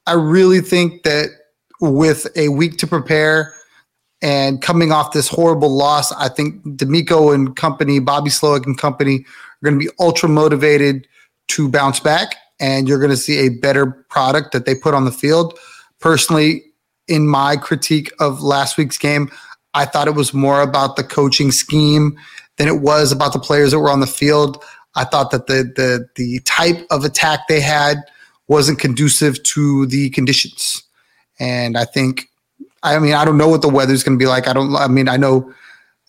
I 0.08 0.14
really 0.14 0.60
think 0.60 1.04
that 1.04 1.28
with 1.80 2.26
a 2.34 2.48
week 2.48 2.78
to 2.78 2.86
prepare 2.88 3.54
and 4.20 4.60
coming 4.60 4.90
off 4.90 5.12
this 5.12 5.28
horrible 5.28 5.70
loss, 5.70 6.10
I 6.10 6.28
think 6.28 6.60
DeMeco 6.64 7.32
and 7.32 7.54
company, 7.54 8.00
Bobby 8.00 8.30
Slowik 8.30 8.66
and 8.66 8.76
company 8.76 9.24
are 9.24 9.70
going 9.70 9.78
to 9.78 9.86
be 9.86 9.92
ultra 10.00 10.28
motivated 10.28 11.06
to 11.48 11.68
bounce 11.68 12.00
back 12.00 12.34
and 12.58 12.88
you're 12.88 12.98
going 12.98 13.10
to 13.10 13.16
see 13.16 13.38
a 13.46 13.50
better 13.50 13.86
product 13.86 14.50
that 14.50 14.66
they 14.66 14.74
put 14.74 14.94
on 14.94 15.04
the 15.04 15.12
field. 15.12 15.56
Personally, 16.00 16.64
in 17.06 17.28
my 17.28 17.56
critique 17.56 18.10
of 18.18 18.42
last 18.42 18.76
week's 18.76 18.98
game, 18.98 19.30
I 19.74 19.84
thought 19.84 20.08
it 20.08 20.14
was 20.14 20.34
more 20.34 20.60
about 20.60 20.96
the 20.96 21.04
coaching 21.04 21.50
scheme 21.50 22.18
than 22.56 22.68
it 22.68 22.80
was 22.80 23.12
about 23.12 23.32
the 23.32 23.38
players 23.38 23.70
that 23.70 23.78
were 23.78 23.90
on 23.90 24.00
the 24.00 24.06
field. 24.06 24.62
I 24.94 25.04
thought 25.04 25.30
that 25.30 25.46
the 25.46 25.72
the 25.76 26.08
the 26.16 26.40
type 26.40 26.86
of 26.90 27.04
attack 27.04 27.48
they 27.48 27.60
had 27.60 27.98
wasn't 28.48 28.78
conducive 28.78 29.42
to 29.44 29.86
the 29.86 30.10
conditions. 30.10 30.82
And 31.40 31.78
I 31.78 31.84
think 31.84 32.28
I 32.82 32.98
mean 32.98 33.14
I 33.14 33.24
don't 33.24 33.38
know 33.38 33.48
what 33.48 33.62
the 33.62 33.68
weather's 33.68 34.02
going 34.02 34.18
to 34.18 34.22
be 34.22 34.28
like. 34.28 34.46
I 34.46 34.52
don't 34.52 34.74
I 34.76 34.88
mean 34.88 35.08
I 35.08 35.16
know 35.16 35.52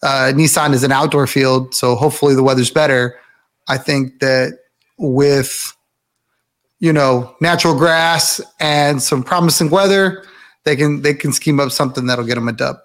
uh, 0.04 0.34
Nissan 0.36 0.74
is 0.74 0.84
an 0.84 0.92
outdoor 0.92 1.28
field, 1.28 1.74
so 1.74 1.96
hopefully 1.96 2.36
the 2.36 2.44
weather's 2.44 2.70
better. 2.70 3.18
I 3.70 3.78
think 3.78 4.20
that 4.20 4.60
with 4.98 5.74
you 6.80 6.92
know 6.92 7.34
natural 7.40 7.76
grass 7.76 8.42
and 8.60 9.02
some 9.02 9.24
promising 9.24 9.70
weather, 9.70 10.26
they 10.66 10.76
can 10.76 11.02
they 11.02 11.14
can 11.14 11.32
scheme 11.32 11.62
up 11.62 11.72
something 11.72 12.06
that'll 12.06 12.26
get 12.26 12.36
them 12.36 12.50
a 12.50 12.52
dub. 12.52 12.78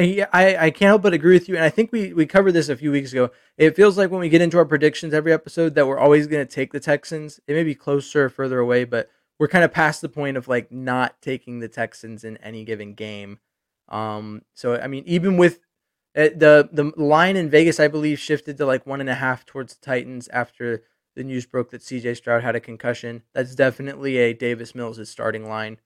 I, 0.00 0.56
I 0.66 0.70
can't 0.70 0.88
help 0.88 1.02
but 1.02 1.14
agree 1.14 1.34
with 1.34 1.48
you, 1.48 1.56
and 1.56 1.64
I 1.64 1.70
think 1.70 1.92
we 1.92 2.12
we 2.12 2.26
covered 2.26 2.52
this 2.52 2.68
a 2.68 2.76
few 2.76 2.90
weeks 2.90 3.12
ago. 3.12 3.30
It 3.56 3.76
feels 3.76 3.98
like 3.98 4.10
when 4.10 4.20
we 4.20 4.28
get 4.28 4.40
into 4.40 4.58
our 4.58 4.64
predictions 4.64 5.14
every 5.14 5.32
episode 5.32 5.74
that 5.74 5.86
we're 5.86 5.98
always 5.98 6.26
going 6.26 6.46
to 6.46 6.52
take 6.52 6.72
the 6.72 6.80
Texans. 6.80 7.40
It 7.46 7.54
may 7.54 7.64
be 7.64 7.74
closer 7.74 8.26
or 8.26 8.28
further 8.28 8.58
away, 8.58 8.84
but 8.84 9.10
we're 9.38 9.48
kind 9.48 9.64
of 9.64 9.72
past 9.72 10.00
the 10.00 10.08
point 10.08 10.36
of 10.36 10.48
like 10.48 10.70
not 10.70 11.20
taking 11.20 11.60
the 11.60 11.68
Texans 11.68 12.24
in 12.24 12.36
any 12.38 12.64
given 12.64 12.94
game. 12.94 13.38
Um, 13.88 14.42
so 14.54 14.76
I 14.76 14.86
mean, 14.86 15.04
even 15.06 15.36
with 15.36 15.60
uh, 16.16 16.30
the 16.34 16.68
the 16.72 16.92
line 16.96 17.36
in 17.36 17.50
Vegas, 17.50 17.80
I 17.80 17.88
believe 17.88 18.18
shifted 18.18 18.56
to 18.58 18.66
like 18.66 18.86
one 18.86 19.00
and 19.00 19.10
a 19.10 19.14
half 19.14 19.44
towards 19.44 19.74
the 19.74 19.84
Titans 19.84 20.28
after 20.28 20.84
the 21.16 21.24
news 21.24 21.46
broke 21.46 21.70
that 21.70 21.82
C.J. 21.82 22.14
Stroud 22.14 22.42
had 22.42 22.56
a 22.56 22.60
concussion. 22.60 23.22
That's 23.34 23.54
definitely 23.54 24.16
a 24.18 24.32
Davis 24.32 24.74
Mills' 24.74 25.08
starting 25.08 25.48
line. 25.48 25.78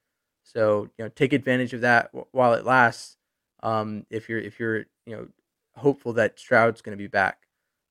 So 0.42 0.90
you 0.99 1.04
know, 1.04 1.09
take 1.09 1.33
advantage 1.33 1.73
of 1.73 1.80
that 1.80 2.11
while 2.33 2.54
it 2.54 2.64
lasts 2.64 3.16
um, 3.64 4.06
if 4.11 4.28
you're 4.28 4.38
if 4.38 4.61
you're 4.61 4.80
you 5.06 5.16
know 5.16 5.28
hopeful 5.76 6.12
that 6.12 6.38
Stroud's 6.38 6.83
going 6.83 6.97
to 6.97 7.02
be 7.02 7.09
back. 7.09 7.38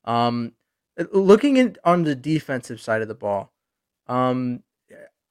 Um, 0.05 0.53
uh, 0.97 1.05
looking 1.11 1.57
in 1.57 1.75
on 1.83 2.03
the 2.03 2.15
defensive 2.15 2.79
side 2.79 3.01
of 3.01 3.07
the 3.09 3.15
ball, 3.15 3.51
um, 4.07 4.63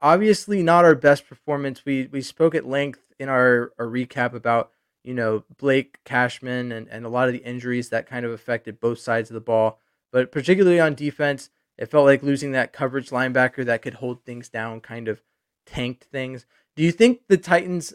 obviously 0.02 0.62
not 0.62 0.84
our 0.84 0.96
best 0.96 1.26
performance. 1.26 1.84
We 1.86 2.08
we 2.10 2.20
spoke 2.20 2.54
at 2.54 2.66
length 2.66 3.00
in 3.18 3.28
our, 3.28 3.72
our 3.78 3.86
recap 3.86 4.34
about 4.34 4.72
you 5.04 5.14
know 5.14 5.44
Blake 5.56 5.98
Cashman 6.04 6.72
and, 6.72 6.88
and 6.88 7.06
a 7.06 7.08
lot 7.08 7.28
of 7.28 7.32
the 7.32 7.44
injuries 7.44 7.88
that 7.90 8.08
kind 8.08 8.26
of 8.26 8.32
affected 8.32 8.80
both 8.80 8.98
sides 8.98 9.30
of 9.30 9.34
the 9.34 9.40
ball, 9.40 9.78
but 10.10 10.32
particularly 10.32 10.80
on 10.80 10.94
defense, 10.94 11.50
it 11.78 11.86
felt 11.86 12.04
like 12.04 12.22
losing 12.22 12.52
that 12.52 12.72
coverage 12.72 13.10
linebacker 13.10 13.64
that 13.64 13.82
could 13.82 13.94
hold 13.94 14.24
things 14.24 14.48
down 14.48 14.80
kind 14.80 15.06
of 15.06 15.22
tanked 15.64 16.04
things. 16.04 16.44
Do 16.74 16.82
you 16.82 16.90
think 16.90 17.20
the 17.28 17.36
Titans 17.36 17.94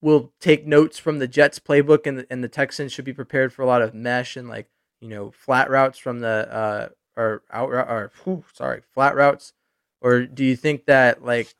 will 0.00 0.32
take 0.40 0.66
notes 0.66 0.98
from 0.98 1.18
the 1.18 1.28
Jets 1.28 1.58
playbook 1.58 2.06
and 2.06 2.18
the, 2.18 2.26
and 2.30 2.42
the 2.42 2.48
Texans 2.48 2.92
should 2.92 3.04
be 3.04 3.12
prepared 3.12 3.52
for 3.52 3.62
a 3.62 3.66
lot 3.66 3.82
of 3.82 3.94
mesh 3.94 4.36
and 4.36 4.48
like 4.48 4.68
you 5.00 5.08
know 5.08 5.30
flat 5.30 5.70
routes 5.70 5.98
from 5.98 6.20
the 6.20 6.28
uh 6.28 6.88
or 7.16 7.42
out 7.50 7.70
or 7.70 8.12
whew, 8.24 8.44
sorry 8.52 8.82
flat 8.92 9.14
routes 9.14 9.52
or 10.00 10.24
do 10.26 10.44
you 10.44 10.56
think 10.56 10.86
that 10.86 11.24
like 11.24 11.52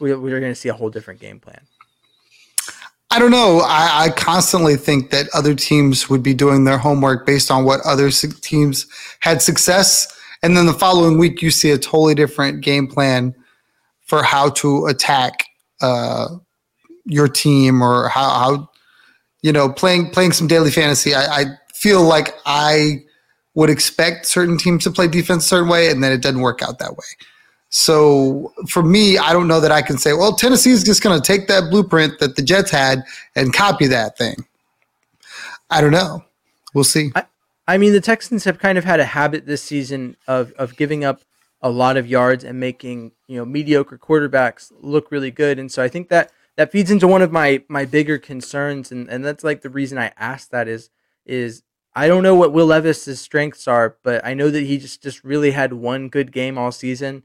we, 0.00 0.14
we're 0.14 0.40
going 0.40 0.52
to 0.52 0.56
see 0.56 0.68
a 0.68 0.74
whole 0.74 0.90
different 0.90 1.20
game 1.20 1.38
plan 1.38 1.60
I 3.10 3.20
don't 3.20 3.30
know. 3.30 3.60
I, 3.60 4.06
I, 4.06 4.10
constantly 4.10 4.74
think 4.74 5.10
that 5.10 5.28
other 5.34 5.54
teams 5.54 6.10
would 6.10 6.20
be 6.20 6.34
doing 6.34 6.64
their 6.64 6.78
homework 6.78 7.24
based 7.24 7.48
on 7.48 7.64
what 7.64 7.80
other 7.84 8.10
teams 8.10 8.88
had 9.20 9.40
success. 9.40 10.12
And 10.42 10.56
then 10.56 10.66
the 10.66 10.74
following 10.74 11.16
week, 11.16 11.40
you 11.40 11.52
see 11.52 11.70
a 11.70 11.78
totally 11.78 12.16
different 12.16 12.60
game 12.60 12.88
plan 12.88 13.32
for 14.00 14.24
how 14.24 14.50
to 14.50 14.86
attack 14.86 15.44
uh, 15.80 16.26
your 17.04 17.28
team 17.28 17.82
or 17.82 18.08
how, 18.08 18.28
how 18.30 18.70
you 19.42 19.52
know 19.52 19.68
playing 19.70 20.10
playing 20.10 20.32
some 20.32 20.46
daily 20.46 20.70
fantasy. 20.70 21.14
I, 21.14 21.24
I 21.24 21.44
feel 21.74 22.02
like 22.02 22.34
I 22.46 23.04
would 23.54 23.70
expect 23.70 24.26
certain 24.26 24.58
teams 24.58 24.84
to 24.84 24.90
play 24.90 25.06
defense 25.06 25.44
a 25.44 25.48
certain 25.48 25.68
way, 25.68 25.90
and 25.90 26.02
then 26.02 26.12
it 26.12 26.22
doesn't 26.22 26.40
work 26.40 26.62
out 26.62 26.78
that 26.78 26.96
way. 26.96 27.04
So 27.70 28.52
for 28.68 28.82
me, 28.82 29.18
I 29.18 29.32
don't 29.32 29.48
know 29.48 29.60
that 29.60 29.72
I 29.72 29.82
can 29.82 29.98
say, 29.98 30.12
well, 30.12 30.34
Tennessee 30.36 30.70
is 30.70 30.84
just 30.84 31.02
going 31.02 31.20
to 31.20 31.26
take 31.26 31.48
that 31.48 31.70
blueprint 31.70 32.20
that 32.20 32.36
the 32.36 32.42
Jets 32.42 32.70
had 32.70 33.02
and 33.34 33.52
copy 33.52 33.88
that 33.88 34.16
thing. 34.16 34.36
I 35.70 35.80
don't 35.80 35.90
know. 35.90 36.24
We'll 36.72 36.84
see. 36.84 37.10
I, 37.16 37.24
I 37.66 37.78
mean, 37.78 37.92
the 37.92 38.00
Texans 38.00 38.44
have 38.44 38.58
kind 38.58 38.78
of 38.78 38.84
had 38.84 39.00
a 39.00 39.04
habit 39.04 39.46
this 39.46 39.62
season 39.62 40.16
of 40.28 40.52
of 40.52 40.76
giving 40.76 41.04
up 41.04 41.22
a 41.62 41.70
lot 41.70 41.96
of 41.96 42.06
yards 42.06 42.44
and 42.44 42.60
making 42.60 43.12
you 43.26 43.38
know 43.38 43.44
mediocre 43.44 43.98
quarterbacks 43.98 44.72
look 44.80 45.10
really 45.10 45.30
good, 45.30 45.58
and 45.58 45.72
so 45.72 45.82
I 45.82 45.88
think 45.88 46.08
that 46.10 46.30
that 46.56 46.72
feeds 46.72 46.90
into 46.90 47.08
one 47.08 47.22
of 47.22 47.32
my 47.32 47.62
my 47.68 47.84
bigger 47.84 48.18
concerns 48.18 48.92
and 48.92 49.08
and 49.08 49.24
that's 49.24 49.44
like 49.44 49.62
the 49.62 49.70
reason 49.70 49.98
I 49.98 50.12
asked 50.16 50.50
that 50.52 50.68
is 50.68 50.90
is 51.26 51.62
I 51.94 52.08
don't 52.08 52.22
know 52.24 52.34
what 52.34 52.52
Will 52.52 52.66
Levis's 52.66 53.20
strengths 53.20 53.68
are, 53.68 53.96
but 54.02 54.24
I 54.24 54.34
know 54.34 54.50
that 54.50 54.62
he 54.62 54.78
just 54.78 55.02
just 55.02 55.22
really 55.24 55.52
had 55.52 55.72
one 55.72 56.08
good 56.08 56.32
game 56.32 56.58
all 56.58 56.72
season, 56.72 57.22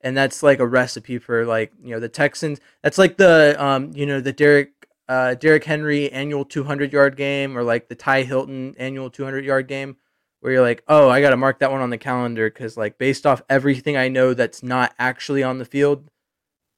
and 0.00 0.16
that's 0.16 0.42
like 0.42 0.60
a 0.60 0.66
recipe 0.66 1.18
for 1.18 1.44
like 1.44 1.72
you 1.82 1.90
know 1.94 2.00
the 2.00 2.08
Texans. 2.08 2.60
That's 2.82 2.98
like 2.98 3.16
the 3.16 3.56
um 3.62 3.92
you 3.94 4.06
know 4.06 4.20
the 4.20 4.32
Derek 4.32 4.70
uh 5.08 5.34
Derrick 5.34 5.64
Henry 5.64 6.10
annual 6.12 6.44
200 6.44 6.92
yard 6.92 7.16
game 7.16 7.56
or 7.58 7.62
like 7.64 7.88
the 7.88 7.94
Ty 7.96 8.22
Hilton 8.22 8.74
annual 8.78 9.10
200 9.10 9.44
yard 9.44 9.68
game. 9.68 9.96
where 10.40 10.52
you're 10.52 10.62
like, 10.62 10.82
oh, 10.88 11.08
I 11.08 11.20
got 11.20 11.30
to 11.30 11.36
mark 11.36 11.60
that 11.60 11.70
one 11.70 11.80
on 11.80 11.90
the 11.90 11.98
calendar 11.98 12.50
because, 12.50 12.76
like, 12.76 12.98
based 12.98 13.26
off 13.26 13.42
everything 13.48 13.96
I 13.96 14.08
know 14.08 14.34
that's 14.34 14.62
not 14.62 14.92
actually 14.98 15.42
on 15.42 15.58
the 15.58 15.64
field, 15.64 16.08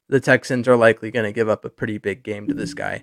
the 0.09 0.21
Texans 0.21 0.69
are 0.69 0.77
likely 0.77 1.11
going 1.11 1.25
to 1.25 1.33
give 1.33 1.49
up 1.49 1.65
a 1.65 1.71
pretty 1.71 1.99
big 1.99 2.23
game 2.23 2.47
to 2.49 2.55
this 2.55 2.75
mm. 2.75 2.79
guy. 2.79 3.03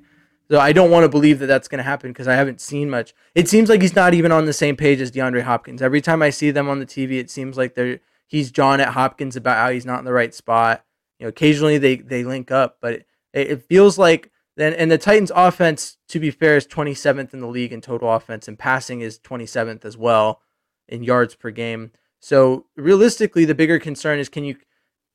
So 0.50 0.60
I 0.60 0.74
don't 0.74 0.91
want 0.91 1.05
to 1.05 1.10
believe 1.10 1.39
that 1.39 1.46
that's 1.46 1.70
going 1.70 1.77
to 1.77 1.84
happen 1.84 2.12
because 2.12 2.27
I 2.27 2.36
haven't 2.36 2.60
seen 2.60 2.89
much. 2.89 3.13
It 3.36 3.48
seems 3.48 3.70
like 3.70 3.81
he's 3.81 3.96
not 3.96 4.13
even 4.13 4.34
on 4.34 4.46
the 4.46 4.53
same 4.53 4.75
page 4.75 5.00
as 5.00 5.12
DeAndre 5.12 5.43
Hopkins. 5.43 5.81
Every 5.81 6.01
time 6.01 6.22
I 6.22 6.29
see 6.29 6.51
them 6.51 6.67
on 6.67 6.79
the 6.79 6.86
TV, 6.86 7.13
it 7.13 7.29
seems 7.29 7.58
like 7.58 7.74
they're 7.74 8.00
he's 8.27 8.51
John 8.51 8.81
at 8.81 8.89
Hopkins 8.89 9.36
about 9.36 9.58
how 9.58 9.72
he's 9.72 9.86
not 9.86 10.00
in 10.00 10.05
the 10.05 10.13
right 10.13 10.34
spot. 10.34 10.84
You 11.20 11.25
know, 11.25 11.29
occasionally 11.29 11.77
they 11.77 11.96
they 11.96 12.24
link 12.24 12.51
up, 12.51 12.77
but 12.81 12.93
it, 12.93 13.05
it 13.34 13.63
feels 13.63 13.98
like 13.98 14.29
then 14.58 14.74
and 14.74 14.91
the 14.91 14.98
Titans 14.98 15.31
offense, 15.34 15.98
to 16.10 16.20
be 16.20 16.31
fair, 16.31 16.58
is 16.58 16.67
27th 16.67 17.34
in 17.34 17.39
the 17.39 17.48
league 17.48 17.72
in 17.72 17.79
total 17.79 18.12
offense, 18.12 18.48
and 18.50 18.60
passing 18.60 19.00
is 19.00 19.20
27th 19.20 19.86
as 19.86 19.96
well 19.96 20.41
in 20.89 21.03
yards 21.03 21.34
per 21.36 21.51
game. 21.51 21.91
So 22.20 22.65
realistically, 22.75 23.46
the 23.46 23.55
bigger 23.55 23.79
concern 23.79 24.20
is 24.20 24.29
can 24.29 24.43
you 24.43 24.58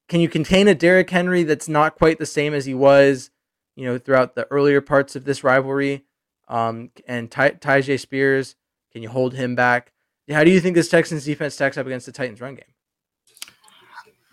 can 0.08 0.20
you 0.20 0.28
contain 0.28 0.68
a 0.68 0.74
Derrick 0.74 1.10
Henry 1.10 1.42
that's 1.42 1.68
not 1.68 1.96
quite 1.96 2.18
the 2.18 2.26
same 2.26 2.54
as 2.54 2.64
he 2.64 2.74
was, 2.74 3.30
you 3.74 3.84
know, 3.84 3.98
throughout 3.98 4.34
the 4.34 4.46
earlier 4.50 4.80
parts 4.80 5.16
of 5.16 5.24
this 5.24 5.42
rivalry? 5.42 6.04
Um, 6.48 6.90
and 7.08 7.30
Ty- 7.30 7.52
Tyjae 7.52 7.98
Spears, 7.98 8.54
can 8.92 9.02
you 9.02 9.08
hold 9.08 9.34
him 9.34 9.56
back? 9.56 9.92
How 10.30 10.44
do 10.44 10.50
you 10.50 10.60
think 10.60 10.74
this 10.74 10.88
Texans 10.88 11.24
defense 11.24 11.54
stacks 11.54 11.76
up 11.76 11.86
against 11.86 12.06
the 12.06 12.12
Titans 12.12 12.40
run 12.40 12.54
game? 12.54 12.64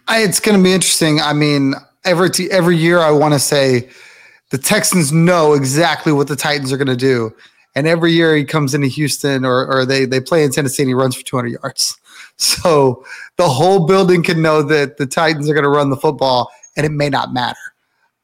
It's 0.10 0.40
going 0.40 0.58
to 0.58 0.64
be 0.64 0.74
interesting. 0.74 1.20
I 1.20 1.34
mean, 1.34 1.74
every 2.04 2.30
t- 2.30 2.52
every 2.52 2.78
year 2.78 3.00
I 3.00 3.12
want 3.12 3.34
to 3.34 3.40
say 3.40 3.90
the 4.50 4.58
Texans 4.58 5.12
know 5.12 5.54
exactly 5.54 6.12
what 6.12 6.28
the 6.28 6.36
Titans 6.36 6.72
are 6.72 6.78
going 6.78 6.88
to 6.88 6.96
do, 6.96 7.34
and 7.76 7.88
every 7.88 8.12
year 8.12 8.36
he 8.36 8.44
comes 8.44 8.74
into 8.74 8.88
Houston 8.88 9.46
or 9.46 9.66
or 9.66 9.86
they 9.86 10.06
they 10.06 10.20
play 10.20 10.44
in 10.44 10.52
Tennessee 10.52 10.84
and 10.84 10.90
he 10.90 10.94
runs 10.94 11.16
for 11.16 11.24
200 11.24 11.50
yards. 11.62 11.98
So 12.38 13.06
the 13.38 13.48
whole 13.48 13.86
building 13.86 14.24
can 14.24 14.42
know 14.42 14.64
that 14.64 14.98
the 14.98 15.06
Titans 15.06 15.50
are 15.50 15.54
going 15.54 15.64
to 15.64 15.70
run 15.70 15.90
the 15.90 15.98
football, 15.98 16.52
and 16.76 16.86
it 16.86 16.92
may 16.92 17.10
not 17.10 17.34
matter. 17.34 17.60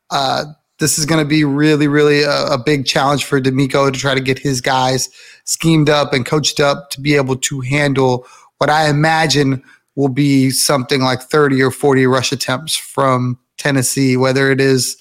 Uh, 0.09 0.45
this 0.79 0.97
is 0.97 1.05
going 1.05 1.23
to 1.23 1.27
be 1.27 1.43
really, 1.43 1.87
really 1.87 2.23
a, 2.23 2.45
a, 2.47 2.57
big 2.57 2.85
challenge 2.85 3.25
for 3.25 3.39
DeMeco 3.39 3.91
to 3.91 3.99
try 3.99 4.15
to 4.15 4.21
get 4.21 4.39
his 4.39 4.61
guys 4.61 5.09
schemed 5.43 5.89
up 5.89 6.13
and 6.13 6.25
coached 6.25 6.59
up 6.59 6.89
to 6.89 7.01
be 7.01 7.15
able 7.15 7.35
to 7.35 7.59
handle 7.61 8.25
what 8.57 8.69
I 8.69 8.89
imagine 8.89 9.61
will 9.95 10.09
be 10.09 10.49
something 10.49 11.01
like 11.01 11.21
30 11.21 11.61
or 11.61 11.71
40 11.71 12.07
rush 12.07 12.31
attempts 12.31 12.75
from 12.75 13.37
Tennessee, 13.57 14.15
whether 14.15 14.51
it 14.51 14.61
is 14.61 14.97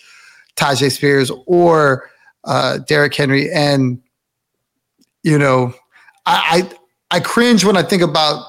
Tyjae 0.57 0.91
Spears 0.91 1.31
or 1.47 2.11
uh, 2.45 2.79
Derrick 2.79 3.15
Henry. 3.15 3.51
And, 3.53 4.01
you 5.23 5.39
know, 5.39 5.73
I, 6.27 6.69
I, 7.11 7.17
I 7.17 7.21
cringe 7.21 7.65
when 7.65 7.77
I 7.77 7.83
think 7.83 8.03
about 8.03 8.45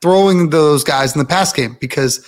throwing 0.00 0.50
those 0.50 0.84
guys 0.84 1.14
in 1.14 1.18
the 1.18 1.24
pass 1.24 1.52
game 1.52 1.76
because 1.80 2.26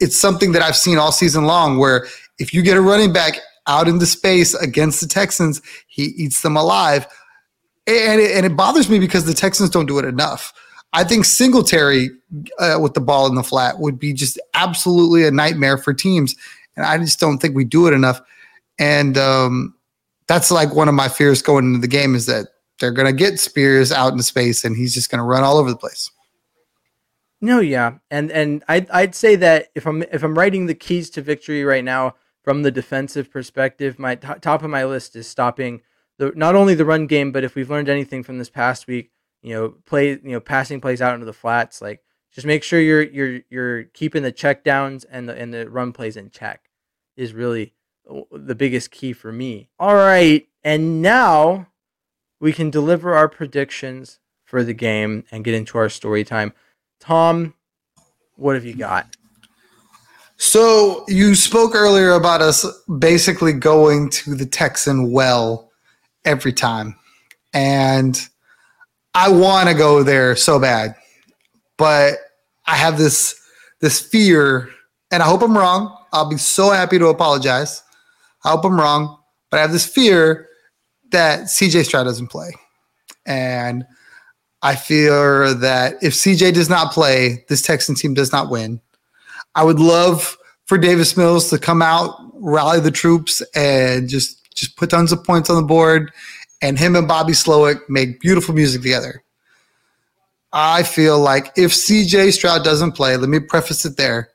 it's 0.00 0.18
something 0.18 0.52
that 0.52 0.62
I've 0.62 0.76
seen 0.76 0.98
all 0.98 1.12
season 1.12 1.44
long 1.44 1.78
where 1.78 2.06
if 2.38 2.52
you 2.52 2.62
get 2.62 2.76
a 2.76 2.80
running 2.80 3.12
back 3.12 3.38
out 3.66 3.88
into 3.88 4.06
space 4.06 4.54
against 4.54 5.00
the 5.00 5.06
Texans, 5.06 5.62
he 5.86 6.04
eats 6.16 6.42
them 6.42 6.56
alive. 6.56 7.06
And 7.86 8.20
it, 8.20 8.36
and 8.36 8.46
it 8.46 8.56
bothers 8.56 8.88
me 8.88 8.98
because 8.98 9.24
the 9.24 9.34
Texans 9.34 9.70
don't 9.70 9.86
do 9.86 9.98
it 9.98 10.04
enough. 10.04 10.52
I 10.92 11.04
think 11.04 11.24
Singletary 11.24 12.10
uh, 12.58 12.78
with 12.80 12.94
the 12.94 13.00
ball 13.00 13.26
in 13.26 13.34
the 13.34 13.42
flat 13.42 13.78
would 13.78 13.98
be 13.98 14.12
just 14.12 14.38
absolutely 14.54 15.26
a 15.26 15.30
nightmare 15.30 15.76
for 15.76 15.92
teams. 15.92 16.34
And 16.76 16.86
I 16.86 16.98
just 16.98 17.20
don't 17.20 17.38
think 17.38 17.54
we 17.54 17.64
do 17.64 17.86
it 17.86 17.92
enough. 17.92 18.20
And 18.78 19.18
um, 19.18 19.74
that's 20.26 20.50
like 20.50 20.74
one 20.74 20.88
of 20.88 20.94
my 20.94 21.08
fears 21.08 21.42
going 21.42 21.66
into 21.66 21.80
the 21.80 21.88
game 21.88 22.14
is 22.14 22.26
that 22.26 22.48
they're 22.78 22.92
going 22.92 23.06
to 23.06 23.12
get 23.12 23.38
Spears 23.38 23.92
out 23.92 24.12
into 24.12 24.24
space 24.24 24.64
and 24.64 24.76
he's 24.76 24.94
just 24.94 25.10
going 25.10 25.18
to 25.18 25.24
run 25.24 25.42
all 25.42 25.58
over 25.58 25.70
the 25.70 25.76
place. 25.76 26.10
No, 27.44 27.60
yeah, 27.60 27.98
and 28.10 28.32
and 28.32 28.64
I'd 28.68 28.88
I'd 28.88 29.14
say 29.14 29.36
that 29.36 29.68
if 29.74 29.86
I'm 29.86 30.02
if 30.04 30.22
I'm 30.22 30.38
writing 30.38 30.64
the 30.64 30.74
keys 30.74 31.10
to 31.10 31.20
victory 31.20 31.62
right 31.62 31.84
now 31.84 32.14
from 32.42 32.62
the 32.62 32.70
defensive 32.70 33.30
perspective, 33.30 33.98
my 33.98 34.14
t- 34.14 34.28
top 34.40 34.62
of 34.62 34.70
my 34.70 34.86
list 34.86 35.14
is 35.14 35.26
stopping 35.26 35.82
the 36.16 36.32
not 36.34 36.54
only 36.54 36.74
the 36.74 36.86
run 36.86 37.06
game, 37.06 37.32
but 37.32 37.44
if 37.44 37.54
we've 37.54 37.68
learned 37.68 37.90
anything 37.90 38.22
from 38.22 38.38
this 38.38 38.48
past 38.48 38.86
week, 38.86 39.10
you 39.42 39.52
know, 39.52 39.74
play 39.84 40.12
you 40.12 40.20
know 40.32 40.40
passing 40.40 40.80
plays 40.80 41.02
out 41.02 41.12
into 41.12 41.26
the 41.26 41.34
flats, 41.34 41.82
like 41.82 42.00
just 42.32 42.46
make 42.46 42.62
sure 42.62 42.80
you're 42.80 43.02
you're 43.02 43.40
you're 43.50 43.84
keeping 43.92 44.22
the 44.22 44.32
check 44.32 44.64
downs 44.64 45.04
and 45.04 45.28
the 45.28 45.38
and 45.38 45.52
the 45.52 45.68
run 45.68 45.92
plays 45.92 46.16
in 46.16 46.30
check 46.30 46.70
is 47.14 47.34
really 47.34 47.74
the 48.32 48.54
biggest 48.54 48.90
key 48.90 49.12
for 49.12 49.30
me. 49.30 49.68
All 49.78 49.96
right, 49.96 50.48
and 50.62 51.02
now 51.02 51.66
we 52.40 52.54
can 52.54 52.70
deliver 52.70 53.14
our 53.14 53.28
predictions 53.28 54.18
for 54.44 54.64
the 54.64 54.72
game 54.72 55.24
and 55.30 55.44
get 55.44 55.52
into 55.52 55.76
our 55.76 55.90
story 55.90 56.24
time. 56.24 56.54
Tom, 57.04 57.52
what 58.36 58.54
have 58.54 58.64
you 58.64 58.74
got? 58.74 59.06
So 60.36 61.04
you 61.06 61.34
spoke 61.34 61.74
earlier 61.74 62.12
about 62.12 62.40
us 62.40 62.66
basically 62.98 63.52
going 63.52 64.08
to 64.10 64.34
the 64.34 64.46
Texan 64.46 65.12
well 65.12 65.70
every 66.24 66.52
time. 66.52 66.96
And 67.52 68.18
I 69.14 69.28
want 69.30 69.68
to 69.68 69.74
go 69.74 70.02
there 70.02 70.34
so 70.34 70.58
bad. 70.58 70.94
But 71.76 72.14
I 72.66 72.76
have 72.76 72.96
this 72.96 73.38
this 73.80 74.00
fear 74.00 74.70
and 75.10 75.22
I 75.22 75.26
hope 75.26 75.42
I'm 75.42 75.56
wrong. 75.56 75.94
I'll 76.12 76.28
be 76.28 76.38
so 76.38 76.70
happy 76.70 76.98
to 76.98 77.08
apologize. 77.08 77.82
I 78.44 78.50
hope 78.50 78.64
I'm 78.64 78.80
wrong, 78.80 79.18
but 79.50 79.58
I 79.58 79.60
have 79.60 79.72
this 79.72 79.86
fear 79.86 80.48
that 81.10 81.42
CJ 81.42 81.84
Stroud 81.84 82.04
doesn't 82.04 82.28
play. 82.28 82.52
And 83.26 83.84
I 84.64 84.76
fear 84.76 85.52
that 85.52 86.02
if 86.02 86.14
CJ 86.14 86.54
does 86.54 86.70
not 86.70 86.90
play, 86.90 87.44
this 87.48 87.60
Texan 87.60 87.94
team 87.94 88.14
does 88.14 88.32
not 88.32 88.50
win. 88.50 88.80
I 89.54 89.62
would 89.62 89.78
love 89.78 90.38
for 90.64 90.78
Davis 90.78 91.18
Mills 91.18 91.50
to 91.50 91.58
come 91.58 91.82
out, 91.82 92.18
rally 92.32 92.80
the 92.80 92.90
troops, 92.90 93.42
and 93.54 94.08
just 94.08 94.40
just 94.54 94.76
put 94.78 94.88
tons 94.88 95.12
of 95.12 95.22
points 95.22 95.50
on 95.50 95.56
the 95.56 95.66
board. 95.66 96.10
And 96.62 96.78
him 96.78 96.96
and 96.96 97.06
Bobby 97.06 97.34
Slowik 97.34 97.80
make 97.90 98.20
beautiful 98.20 98.54
music 98.54 98.80
together. 98.80 99.22
I 100.54 100.82
feel 100.82 101.18
like 101.18 101.52
if 101.56 101.72
CJ 101.72 102.32
Stroud 102.32 102.64
doesn't 102.64 102.92
play, 102.92 103.18
let 103.18 103.28
me 103.28 103.40
preface 103.40 103.84
it 103.84 103.98
there. 103.98 104.30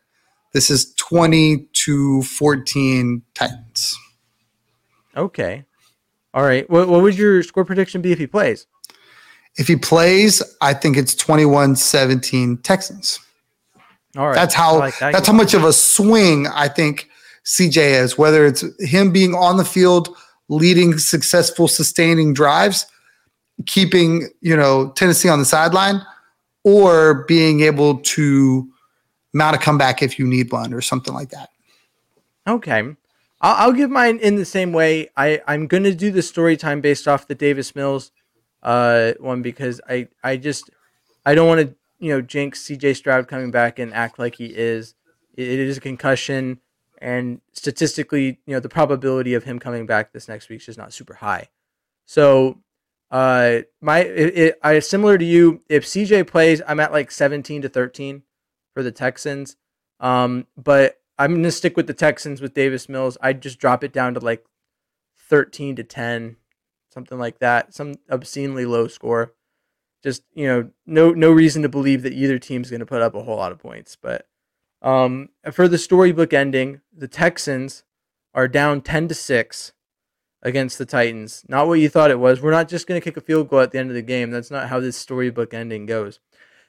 This 0.53 0.69
is 0.69 0.93
20 0.95 1.67
to 1.85 2.21
14 2.21 3.23
Titans. 3.33 3.97
Okay. 5.17 5.65
All 6.35 6.43
right. 6.43 6.69
What, 6.69 6.87
what 6.87 7.01
would 7.01 7.17
your 7.17 7.41
score 7.41 7.65
prediction 7.65 8.01
be 8.01 8.11
if 8.11 8.19
he 8.19 8.27
plays? 8.27 8.67
If 9.59 9.67
he 9.67 9.75
plays, 9.75 10.41
I 10.61 10.73
think 10.73 10.95
it's 10.95 11.13
21-17 11.13 12.63
Texans. 12.63 13.19
All 14.17 14.27
right. 14.27 14.33
That's 14.33 14.55
how 14.55 14.79
like 14.79 14.97
that. 14.99 15.11
that's 15.11 15.27
how 15.27 15.33
much 15.33 15.53
of 15.53 15.65
a 15.65 15.73
swing 15.73 16.47
I 16.47 16.69
think 16.69 17.09
CJ 17.45 17.77
is, 18.01 18.17
whether 18.17 18.45
it's 18.45 18.63
him 18.79 19.11
being 19.11 19.35
on 19.35 19.57
the 19.57 19.65
field, 19.65 20.15
leading 20.47 20.97
successful 20.97 21.67
sustaining 21.67 22.33
drives, 22.33 22.87
keeping, 23.65 24.29
you 24.39 24.55
know, 24.55 24.93
Tennessee 24.95 25.27
on 25.27 25.39
the 25.39 25.45
sideline, 25.45 26.01
or 26.63 27.25
being 27.25 27.59
able 27.59 27.99
to 27.99 28.65
mount 29.33 29.57
a 29.57 29.59
comeback 29.59 30.01
if 30.01 30.17
you 30.17 30.25
need 30.25 30.53
one 30.53 30.73
or 30.73 30.79
something 30.79 31.13
like 31.13 31.31
that. 31.31 31.49
Okay. 32.47 32.95
I'll, 33.41 33.55
I'll 33.67 33.73
give 33.73 33.89
mine 33.89 34.19
in 34.19 34.37
the 34.37 34.45
same 34.45 34.71
way. 34.71 35.09
I, 35.17 35.41
I'm 35.47 35.67
going 35.67 35.83
to 35.83 35.93
do 35.93 36.11
the 36.11 36.21
story 36.21 36.55
time 36.55 36.79
based 36.79 37.09
off 37.09 37.27
the 37.27 37.35
Davis 37.35 37.75
Mills 37.75 38.11
uh, 38.63 39.13
one 39.19 39.41
because 39.41 39.81
I 39.87 40.07
I 40.23 40.37
just 40.37 40.69
I 41.25 41.35
don't 41.35 41.47
want 41.47 41.61
to 41.61 41.75
you 41.99 42.13
know 42.13 42.21
jinx 42.21 42.61
C.J. 42.61 42.95
Stroud 42.95 43.27
coming 43.27 43.51
back 43.51 43.79
and 43.79 43.93
act 43.93 44.19
like 44.19 44.35
he 44.35 44.47
is. 44.47 44.95
It, 45.35 45.47
it 45.47 45.59
is 45.59 45.77
a 45.77 45.81
concussion, 45.81 46.59
and 46.99 47.41
statistically, 47.53 48.39
you 48.45 48.53
know 48.53 48.59
the 48.59 48.69
probability 48.69 49.33
of 49.33 49.43
him 49.43 49.59
coming 49.59 49.85
back 49.85 50.11
this 50.11 50.27
next 50.27 50.49
week 50.49 50.59
is 50.59 50.65
just 50.65 50.77
not 50.77 50.93
super 50.93 51.15
high. 51.15 51.49
So, 52.05 52.59
uh, 53.11 53.59
my 53.81 53.99
it, 53.99 54.37
it, 54.37 54.59
I 54.63 54.79
similar 54.79 55.17
to 55.17 55.25
you. 55.25 55.61
If 55.69 55.87
C.J. 55.87 56.23
plays, 56.23 56.61
I'm 56.67 56.79
at 56.79 56.91
like 56.91 57.11
17 57.11 57.61
to 57.63 57.69
13 57.69 58.23
for 58.73 58.83
the 58.83 58.91
Texans. 58.91 59.55
Um, 59.99 60.47
but 60.57 60.99
I'm 61.17 61.35
gonna 61.35 61.51
stick 61.51 61.75
with 61.75 61.87
the 61.87 61.93
Texans 61.93 62.41
with 62.41 62.53
Davis 62.53 62.87
Mills. 62.87 63.17
I'd 63.21 63.41
just 63.41 63.59
drop 63.59 63.83
it 63.83 63.91
down 63.91 64.13
to 64.13 64.19
like 64.19 64.45
13 65.29 65.75
to 65.75 65.83
10 65.83 66.37
something 66.89 67.17
like 67.17 67.39
that, 67.39 67.73
some 67.73 67.95
obscenely 68.09 68.65
low 68.65 68.87
score. 68.87 69.33
Just 70.03 70.23
you 70.33 70.47
know, 70.47 70.69
no 70.85 71.11
no 71.11 71.31
reason 71.31 71.61
to 71.63 71.69
believe 71.69 72.03
that 72.03 72.13
either 72.13 72.39
team's 72.39 72.69
going 72.69 72.79
to 72.79 72.85
put 72.85 73.01
up 73.01 73.15
a 73.15 73.23
whole 73.23 73.37
lot 73.37 73.51
of 73.51 73.59
points. 73.59 73.97
But 74.01 74.27
um, 74.81 75.29
for 75.51 75.67
the 75.67 75.77
storybook 75.77 76.33
ending, 76.33 76.81
the 76.95 77.07
Texans 77.07 77.83
are 78.33 78.47
down 78.47 78.81
ten 78.81 79.07
to 79.09 79.15
six 79.15 79.73
against 80.41 80.77
the 80.77 80.85
Titans. 80.85 81.43
Not 81.49 81.67
what 81.67 81.79
you 81.79 81.89
thought 81.89 82.11
it 82.11 82.19
was. 82.19 82.41
We're 82.41 82.51
not 82.51 82.69
just 82.69 82.87
going 82.87 82.99
to 82.99 83.03
kick 83.03 83.17
a 83.17 83.21
field 83.21 83.49
goal 83.49 83.59
at 83.59 83.71
the 83.71 83.79
end 83.79 83.89
of 83.89 83.95
the 83.95 84.01
game. 84.01 84.31
That's 84.31 84.51
not 84.51 84.69
how 84.69 84.79
this 84.79 84.95
storybook 84.95 85.53
ending 85.53 85.85
goes. 85.85 86.19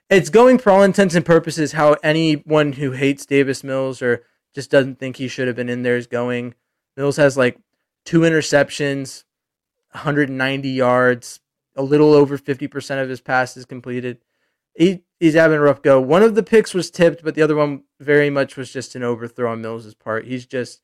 It's 0.08 0.30
going 0.30 0.58
for 0.58 0.70
all 0.70 0.82
intents 0.82 1.14
and 1.14 1.24
purposes 1.24 1.72
how 1.72 1.96
anyone 2.02 2.72
who 2.72 2.90
hates 2.92 3.24
Davis 3.24 3.62
Mills 3.62 4.02
or 4.02 4.24
just 4.52 4.70
doesn't 4.70 4.98
think 4.98 5.16
he 5.16 5.28
should 5.28 5.46
have 5.46 5.54
been 5.54 5.68
in 5.68 5.84
there 5.84 5.96
is 5.96 6.08
going. 6.08 6.54
Mills 6.96 7.16
has 7.16 7.36
like 7.36 7.58
two 8.04 8.20
interceptions, 8.20 9.22
190 9.92 10.68
yards, 10.68 11.40
a 11.76 11.82
little 11.82 12.12
over 12.12 12.38
50% 12.38 13.02
of 13.02 13.08
his 13.08 13.20
passes 13.20 13.64
completed. 13.64 14.18
he, 14.74 15.02
he's 15.18 15.34
having 15.34 15.58
a 15.58 15.62
rough 15.62 15.82
go. 15.82 16.00
One 16.00 16.22
of 16.22 16.34
the 16.34 16.42
picks 16.42 16.74
was 16.74 16.90
tipped, 16.90 17.22
but 17.22 17.34
the 17.34 17.42
other 17.42 17.56
one 17.56 17.84
very 18.00 18.30
much 18.30 18.56
was 18.56 18.72
just 18.72 18.94
an 18.94 19.02
overthrow 19.02 19.52
on 19.52 19.62
Mills's 19.62 19.94
part. 19.94 20.26
He's 20.26 20.46
just 20.46 20.80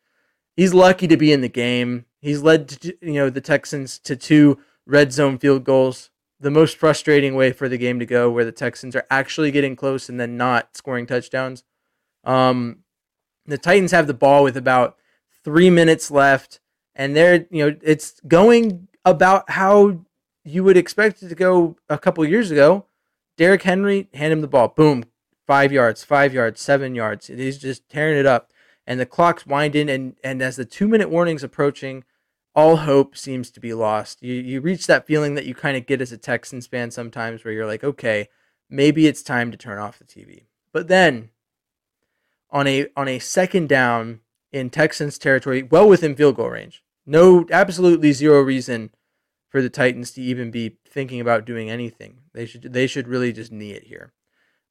he's 0.57 0.75
lucky 0.75 1.07
to 1.07 1.17
be 1.17 1.33
in 1.33 1.41
the 1.41 1.49
game. 1.49 2.05
He's 2.21 2.43
led 2.43 2.69
to, 2.69 2.97
you 3.01 3.15
know 3.15 3.31
the 3.31 3.41
Texans 3.41 3.99
to 4.01 4.17
two 4.17 4.59
red 4.87 5.13
zone 5.13 5.39
field 5.39 5.65
goals. 5.65 6.11
The 6.39 6.51
most 6.51 6.77
frustrating 6.77 7.35
way 7.35 7.53
for 7.53 7.67
the 7.67 7.79
game 7.79 7.99
to 7.99 8.05
go, 8.05 8.31
where 8.31 8.45
the 8.45 8.53
Texans 8.53 8.95
are 8.95 9.07
actually 9.11 9.51
getting 9.51 9.75
close 9.75 10.11
and 10.11 10.21
then 10.21 10.37
not 10.37 10.77
scoring 10.77 11.07
touchdowns. 11.07 11.65
Um, 12.25 12.81
the 13.47 13.57
Titans 13.57 13.93
have 13.93 14.07
the 14.07 14.13
ball 14.13 14.45
with 14.45 14.57
about 14.57 14.99
three 15.43 15.71
minutes 15.71 16.11
left, 16.11 16.61
and 16.95 17.17
they're 17.17 17.47
you 17.51 17.65
know 17.65 17.77
it's 17.83 18.21
going 18.29 18.89
about 19.07 19.49
how 19.51 20.01
you 20.45 20.65
would 20.65 20.77
expect 20.77 21.23
it 21.23 21.29
to 21.29 21.35
go 21.35 21.77
a 21.89 21.97
couple 21.97 22.25
years 22.27 22.51
ago. 22.51 22.85
Derrick 23.39 23.63
Henry, 23.63 24.09
hand 24.13 24.33
him 24.33 24.41
the 24.41 24.49
ball, 24.49 24.69
boom, 24.69 25.05
five 25.47 25.73
yards, 25.73 26.05
five 26.05 26.35
yards, 26.35 26.61
seven 26.61 26.95
yards. 26.95 27.29
He's 27.29 27.59
just 27.59 27.89
tearing 27.89 28.19
it 28.19 28.27
up, 28.27 28.51
and 28.87 28.99
the 28.99 29.07
clock's 29.07 29.47
winding, 29.47 29.89
and 29.89 30.17
and 30.25 30.43
as 30.43 30.57
the 30.57 30.65
two 30.65 30.89
minute 30.89 31.09
warning's 31.09 31.45
approaching, 31.45 32.05
all 32.55 32.79
hope 32.79 33.17
seems 33.17 33.51
to 33.51 33.61
be 33.61 33.75
lost. 33.75 34.23
You 34.23 34.35
you 34.35 34.61
reach 34.61 34.87
that 34.87 35.07
feeling 35.07 35.35
that 35.35 35.47
you 35.47 35.55
kind 35.55 35.77
of 35.77 35.87
get 35.87 36.01
as 36.01 36.13
a 36.13 36.19
Texans 36.19 36.67
fan 36.67 36.91
sometimes, 36.91 37.45
where 37.45 37.55
you're 37.55 37.67
like, 37.67 37.85
okay, 37.85 38.29
maybe 38.69 39.07
it's 39.07 39.23
time 39.23 39.51
to 39.51 39.57
turn 39.57 39.79
off 39.79 39.99
the 39.99 40.05
TV. 40.05 40.45
But 40.73 40.89
then, 40.89 41.31
on 42.51 42.67
a 42.67 42.87
on 42.97 43.07
a 43.07 43.19
second 43.19 43.69
down 43.69 44.21
in 44.51 44.71
Texans 44.71 45.19
territory, 45.19 45.63
well 45.63 45.89
within 45.89 46.17
field 46.17 46.37
goal 46.37 46.49
range, 46.49 46.83
no, 47.07 47.47
absolutely 47.51 48.13
zero 48.13 48.41
reason 48.41 48.91
for 49.49 49.63
the 49.63 49.71
Titans 49.71 50.11
to 50.13 50.23
even 50.23 50.51
be 50.51 50.77
thinking 50.87 51.21
about 51.21 51.47
doing 51.47 51.71
anything. 51.71 52.19
They 52.35 52.47
should 52.47 52.73
they 52.73 52.87
should 52.87 53.09
really 53.09 53.33
just 53.33 53.53
knee 53.53 53.71
it 53.71 53.85
here. 53.85 54.13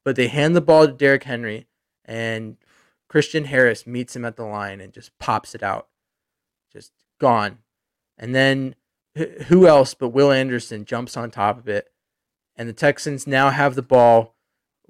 But 0.03 0.15
they 0.15 0.27
hand 0.27 0.55
the 0.55 0.61
ball 0.61 0.85
to 0.85 0.93
Derrick 0.93 1.23
Henry, 1.23 1.67
and 2.03 2.57
Christian 3.07 3.45
Harris 3.45 3.87
meets 3.87 4.15
him 4.15 4.25
at 4.25 4.35
the 4.35 4.45
line 4.45 4.81
and 4.81 4.93
just 4.93 5.17
pops 5.17 5.55
it 5.55 5.63
out, 5.63 5.87
just 6.71 6.91
gone. 7.19 7.59
And 8.17 8.35
then 8.35 8.75
who 9.47 9.65
else 9.65 9.93
but 9.93 10.09
Will 10.09 10.31
Anderson 10.31 10.85
jumps 10.85 11.15
on 11.15 11.31
top 11.31 11.57
of 11.57 11.69
it, 11.69 11.91
and 12.57 12.67
the 12.67 12.73
Texans 12.73 13.25
now 13.25 13.49
have 13.49 13.75
the 13.75 13.81
ball 13.81 14.35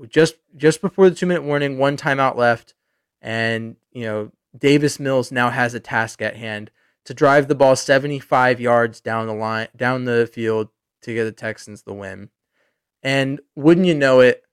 just 0.09 0.35
just 0.57 0.81
before 0.81 1.09
the 1.09 1.15
two 1.15 1.27
minute 1.27 1.43
warning, 1.43 1.77
one 1.77 1.95
timeout 1.95 2.35
left, 2.35 2.73
and 3.21 3.75
you 3.91 4.03
know 4.03 4.31
Davis 4.57 4.99
Mills 4.99 5.31
now 5.31 5.51
has 5.51 5.73
a 5.73 5.79
task 5.79 6.21
at 6.21 6.35
hand 6.35 6.71
to 7.05 7.13
drive 7.13 7.47
the 7.47 7.55
ball 7.55 7.75
75 7.75 8.59
yards 8.59 8.99
down 8.99 9.27
the 9.27 9.33
line, 9.33 9.67
down 9.75 10.05
the 10.05 10.27
field 10.31 10.69
to 11.03 11.13
get 11.13 11.23
the 11.23 11.31
Texans 11.31 11.83
the 11.83 11.93
win. 11.93 12.29
And 13.01 13.39
wouldn't 13.55 13.85
you 13.85 13.93
know 13.93 14.19
it, 14.19 14.43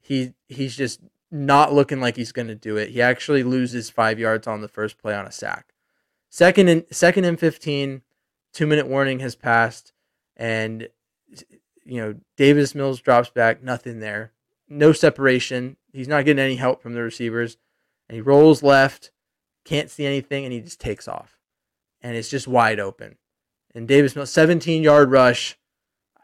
he 0.00 0.34
he's 0.48 0.76
just 0.76 1.00
not 1.30 1.72
looking 1.72 2.00
like 2.00 2.16
he's 2.16 2.32
going 2.32 2.48
to 2.48 2.54
do 2.56 2.76
it. 2.76 2.90
He 2.90 3.00
actually 3.00 3.44
loses 3.44 3.88
five 3.88 4.18
yards 4.18 4.46
on 4.46 4.60
the 4.60 4.68
first 4.68 4.98
play 4.98 5.14
on 5.14 5.26
a 5.26 5.32
sack. 5.32 5.72
Second 6.28 6.68
and 6.68 6.84
second 6.90 7.24
and 7.24 7.38
15, 7.38 8.02
two 8.52 8.66
minute 8.66 8.88
warning 8.88 9.20
has 9.20 9.36
passed, 9.36 9.92
and 10.36 10.88
you 11.84 12.00
know 12.00 12.16
Davis 12.36 12.74
Mills 12.74 13.00
drops 13.00 13.30
back, 13.30 13.62
nothing 13.62 14.00
there, 14.00 14.32
no 14.68 14.92
separation. 14.92 15.76
He's 15.92 16.08
not 16.08 16.24
getting 16.24 16.42
any 16.42 16.56
help 16.56 16.82
from 16.82 16.94
the 16.94 17.02
receivers, 17.02 17.58
and 18.08 18.16
he 18.16 18.20
rolls 18.20 18.62
left, 18.64 19.12
can't 19.64 19.90
see 19.90 20.04
anything, 20.04 20.44
and 20.44 20.52
he 20.52 20.60
just 20.60 20.80
takes 20.80 21.06
off 21.06 21.38
and 22.02 22.16
it's 22.16 22.28
just 22.28 22.48
wide 22.48 22.80
open. 22.80 23.16
And 23.74 23.88
Davis 23.88 24.14
Mills, 24.14 24.30
17 24.30 24.82
yard 24.82 25.10
rush. 25.10 25.56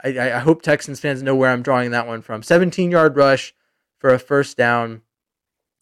I, 0.03 0.19
I 0.19 0.39
hope 0.41 0.63
Texans 0.63 1.01
fans 1.01 1.23
know 1.23 1.35
where 1.35 1.51
I'm 1.51 1.63
drawing 1.63 1.93
that 1.93 2.07
one 2.07 2.21
from. 2.21 2.43
17 2.43 2.91
yard 2.91 3.17
rush 3.17 3.55
for 3.97 4.11
a 4.11 4.19
first 4.19 4.57
down. 4.57 5.03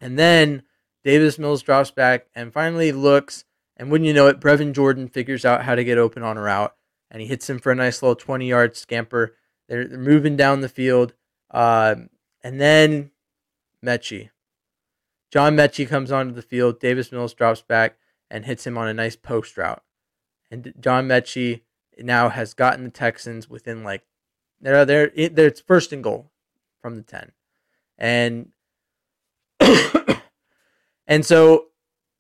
And 0.01 0.19
then 0.19 0.63
Davis 1.03 1.39
Mills 1.39 1.63
drops 1.63 1.91
back 1.91 2.27
and 2.35 2.53
finally 2.53 2.93
looks. 2.93 3.45
And 3.77 3.91
wouldn't 3.91 4.07
you 4.09 4.15
know 4.15 4.27
it, 4.29 4.41
Brevin 4.41 4.73
Jordan 4.73 5.09
figures 5.09 5.45
out 5.45 5.65
how 5.65 5.75
to 5.75 5.85
get 5.85 5.99
open 5.99 6.23
on 6.23 6.37
a 6.37 6.43
route. 6.43 6.75
And 7.11 7.21
he 7.21 7.29
hits 7.29 7.49
him 7.49 7.59
for 7.59 7.73
a 7.73 7.77
nice 7.77 8.03
little 8.03 8.17
20 8.17 8.49
yard 8.49 8.77
scamper. 8.77 9.35
They're, 9.69 9.87
they're 9.87 9.99
moving 9.99 10.37
down 10.37 10.61
the 10.61 10.69
field. 10.69 11.15
Uh, 11.51 11.97
and 12.43 12.61
then 12.61 13.11
Metchie. 13.85 14.31
John 15.31 15.57
Metchie 15.57 15.89
comes 15.89 16.13
onto 16.13 16.33
the 16.33 16.43
field. 16.43 16.81
Davis 16.81 17.11
Mills 17.11 17.35
drops 17.35 17.63
back 17.63 17.97
and 18.31 18.45
hits 18.45 18.67
him 18.67 18.79
on 18.79 18.89
a 18.89 18.95
nice 18.95 19.17
post 19.17 19.57
route 19.57 19.83
and 20.51 20.73
John 20.81 21.09
Metchie 21.09 21.63
now 21.99 22.29
has 22.29 22.55
gotten 22.55 22.85
the 22.85 22.91
Texans 22.91 23.49
within 23.49 23.83
like 23.83 24.03
they're 24.61 24.85
they're 24.85 25.11
they're 25.15 25.47
it's 25.47 25.61
first 25.61 25.93
and 25.93 26.03
goal 26.03 26.31
from 26.81 26.97
the 26.97 27.03
ten, 27.03 27.33
and 27.99 28.51
and 31.07 31.25
so 31.25 31.67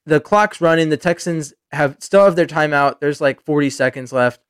the 0.04 0.20
clock's 0.20 0.60
running. 0.60 0.88
The 0.88 0.96
Texans 0.96 1.54
have 1.72 1.96
still 2.00 2.24
have 2.24 2.36
their 2.36 2.46
timeout. 2.46 3.00
There's 3.00 3.20
like 3.20 3.42
40 3.42 3.70
seconds 3.70 4.12
left. 4.12 4.40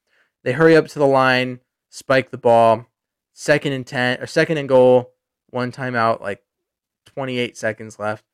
They 0.44 0.52
hurry 0.52 0.76
up 0.76 0.86
to 0.88 0.98
the 0.98 1.06
line, 1.06 1.60
spike 1.90 2.30
the 2.30 2.38
ball, 2.38 2.86
second 3.32 3.72
and 3.72 3.86
ten 3.86 4.20
or 4.20 4.26
second 4.26 4.58
and 4.58 4.68
goal, 4.68 5.12
one 5.50 5.72
timeout, 5.72 6.20
like 6.20 6.42
28 7.06 7.56
seconds 7.56 7.98
left. 7.98 8.24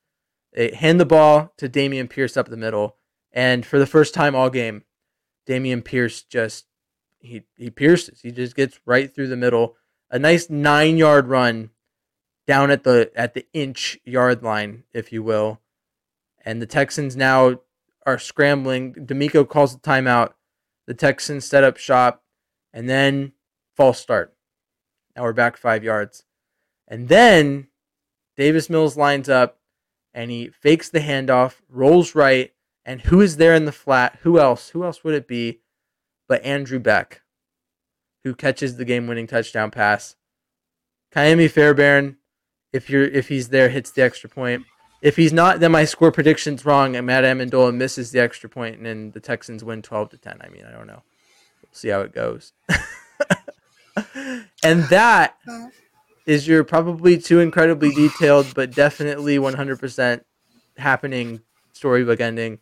They 0.53 0.75
hand 0.75 1.01
the 1.01 1.07
ball 1.07 1.53
to 1.57 1.69
Dameon 1.69 2.11
Pierce 2.11 2.37
up 2.37 2.49
the 2.49 2.57
middle, 2.57 2.97
and 3.33 3.65
for 3.65 3.79
the 3.79 3.87
first 3.87 4.13
time 4.13 4.35
all 4.35 4.51
game, 4.51 4.85
Dameon 5.47 5.85
Pierce 5.85 6.23
just 6.23 6.67
he 7.19 7.43
he 7.57 7.71
pierces. 7.71 8.21
He 8.21 8.31
just 8.31 8.57
gets 8.57 8.81
right 8.85 9.15
through 9.15 9.29
the 9.29 9.37
middle. 9.37 9.77
A 10.11 10.19
nice 10.19 10.51
nine 10.51 10.97
yard 10.97 11.29
run 11.29 11.71
down 12.47 12.71
at 12.71 12.85
the 12.85 13.11
at 13.15 13.35
the 13.35 13.47
inch 13.53 13.99
yard 14.05 14.43
line, 14.43 14.85
if 14.93 15.13
you 15.13 15.23
will. 15.23 15.61
And 16.45 16.61
the 16.61 16.67
Texans 16.67 17.17
now 17.17 17.61
are 18.05 18.19
scrambling. 18.19 18.95
DeMeco 18.95 19.49
calls 19.49 19.75
the 19.75 19.81
timeout. 19.81 20.33
The 20.87 20.95
Texans 20.95 21.45
set 21.45 21.63
up 21.63 21.77
shop, 21.77 22.25
and 22.73 22.89
then 22.89 23.33
false 23.77 24.01
start. 24.01 24.35
Now 25.15 25.23
we're 25.23 25.33
back 25.33 25.57
five 25.57 25.85
yards. 25.85 26.25
And 26.89 27.09
then 27.09 27.69
Davis 28.37 28.69
Mills 28.69 28.97
lines 28.97 29.29
up 29.29 29.61
and 30.15 30.31
he 30.31 30.49
fakes 30.49 30.91
the 30.91 31.01
handoff, 31.01 31.57
rolls 31.69 32.15
right, 32.15 32.52
and 32.85 33.03
who 33.03 33.21
is 33.21 33.37
there 33.37 33.55
in 33.55 33.65
the 33.65 33.73
flat? 33.73 34.19
Who 34.23 34.39
else? 34.39 34.71
Who 34.71 34.85
else 34.85 35.05
would 35.05 35.15
it 35.15 35.29
be 35.29 35.61
but 36.29 36.45
Andrew 36.45 36.79
Beck, 36.79 37.23
who 38.25 38.35
catches 38.35 38.77
the 38.77 38.85
game-winning 38.85 39.27
touchdown 39.27 39.71
pass? 39.71 40.17
Ka'imi 41.13 41.51
Fairbairn, 41.51 42.17
if 42.73 42.89
you're 42.89 43.05
if 43.05 43.29
he's 43.29 43.51
there, 43.51 43.69
hits 43.69 43.91
the 43.91 44.03
extra 44.03 44.29
point. 44.31 44.65
If 45.03 45.17
he's 45.17 45.33
not, 45.33 45.61
then 45.61 45.73
my 45.73 45.85
score 45.85 46.13
prediction's 46.13 46.65
wrong, 46.65 46.97
and 46.97 47.07
Matt 47.07 47.25
Ammendola 47.25 47.75
misses 47.75 48.13
the 48.13 48.21
extra 48.21 48.49
point, 48.49 48.77
and 48.77 48.87
then 48.87 49.11
the 49.11 49.21
Texans 49.21 49.63
win 49.63 49.83
twelve 49.83 50.11
to 50.11 50.17
ten. 50.17 50.39
I 50.41 50.49
mean, 50.49 50.65
I 50.65 50.71
don't 50.71 50.87
know. 50.87 51.03
We'll 51.63 51.73
see 51.73 51.89
how 51.89 52.01
it 52.01 52.15
goes. 52.15 52.53
and 54.65 54.85
that 54.85 55.37
is 56.25 56.49
your 56.49 56.65
probably 56.65 57.19
too 57.19 57.41
incredibly 57.41 57.93
detailed, 57.93 58.55
but 58.55 58.75
definitely 58.75 59.39
one 59.39 59.55
hundred 59.55 59.79
percent 59.81 60.25
happening 60.79 61.43
storybook 61.73 62.21
ending 62.21 62.59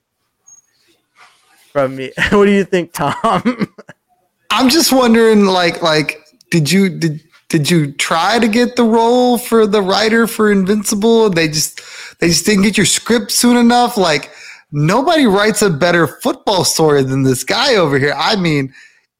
from 1.70 1.96
me. 1.96 2.12
what 2.30 2.46
do 2.46 2.52
you 2.52 2.64
think, 2.64 2.92
Tom? 2.92 3.74
I'm 4.50 4.68
just 4.68 4.92
wondering, 4.92 5.46
like, 5.46 5.82
like, 5.82 6.18
did 6.50 6.70
you 6.70 6.88
did 6.88 7.22
did 7.48 7.70
you 7.70 7.92
try 7.92 8.38
to 8.38 8.48
get 8.48 8.76
the 8.76 8.84
role 8.84 9.38
for 9.38 9.66
the 9.66 9.82
writer 9.82 10.26
for 10.26 10.50
Invincible? 10.50 11.30
They 11.30 11.48
just 11.48 11.80
they 12.20 12.28
just 12.28 12.46
didn't 12.46 12.64
get 12.64 12.76
your 12.76 12.86
script 12.86 13.30
soon 13.30 13.56
enough. 13.56 13.96
Like, 13.96 14.30
nobody 14.72 15.26
writes 15.26 15.62
a 15.62 15.70
better 15.70 16.06
football 16.06 16.64
story 16.64 17.02
than 17.02 17.22
this 17.22 17.44
guy 17.44 17.76
over 17.76 17.98
here. 17.98 18.14
I 18.16 18.36
mean, 18.36 18.74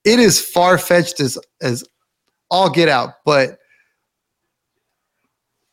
it 0.05 0.19
is 0.19 0.45
far 0.45 0.79
fetched 0.79 1.21
as 1.21 1.39
as 1.61 1.85
all 2.51 2.71
get 2.71 2.89
out, 2.89 3.15
but. 3.25 3.57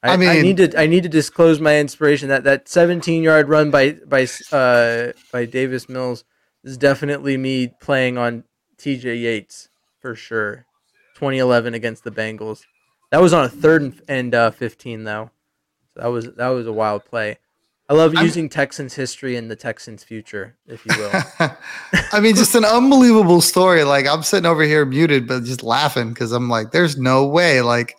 I, 0.04 0.14
I, 0.14 0.18
mean, 0.18 0.30
I 0.30 0.42
need 0.42 0.58
to 0.58 0.80
I 0.80 0.86
need 0.86 1.04
to 1.04 1.10
disclose 1.10 1.60
my 1.60 1.80
inspiration 1.80 2.30
that 2.30 2.44
that 2.44 2.70
17 2.70 3.24
yard 3.24 3.50
run 3.50 3.72
by 3.72 3.94
by 4.08 4.28
uh, 4.52 5.12
by 5.32 5.46
Davis 5.46 5.90
Mills 5.90 6.24
is 6.64 6.78
definitely 6.78 7.38
me 7.38 7.68
playing 7.80 8.18
on 8.18 8.44
TJ 8.78 9.22
Yates 9.22 9.70
for 10.00 10.16
sure. 10.16 10.66
2011 11.16 11.74
against 11.74 12.04
the 12.04 12.12
Bengals. 12.12 12.64
That 13.12 13.22
was 13.22 13.34
on 13.34 13.46
a 13.46 13.50
third 13.50 13.82
and, 13.82 14.02
and 14.08 14.36
uh, 14.36 14.52
15 14.52 15.04
though. 15.04 15.32
So 15.94 16.02
that 16.02 16.08
was 16.08 16.32
that 16.36 16.50
was 16.50 16.68
a 16.68 16.74
wild 16.74 17.06
play. 17.06 17.38
I 17.90 17.94
love 17.94 18.14
I'm, 18.18 18.26
using 18.26 18.50
Texans 18.50 18.94
history 18.94 19.38
and 19.38 19.50
the 19.50 19.56
Texans 19.56 20.04
future, 20.04 20.58
if 20.68 20.86
you 20.86 20.92
will. 20.98 21.12
I 22.12 22.20
mean, 22.20 22.36
just 22.36 22.54
an 22.54 22.66
unbelievable 22.66 23.40
story. 23.40 23.84
Like 23.86 24.06
I'm 24.06 24.24
sitting 24.24 24.46
over 24.46 24.64
here 24.64 24.86
muted, 24.86 25.28
but 25.28 25.46
just 25.46 25.64
laughing 25.64 26.10
because 26.10 26.34
I'm 26.34 26.50
like, 26.50 26.72
there's 26.72 26.98
no 26.98 27.26
way. 27.26 27.62
Like 27.62 27.96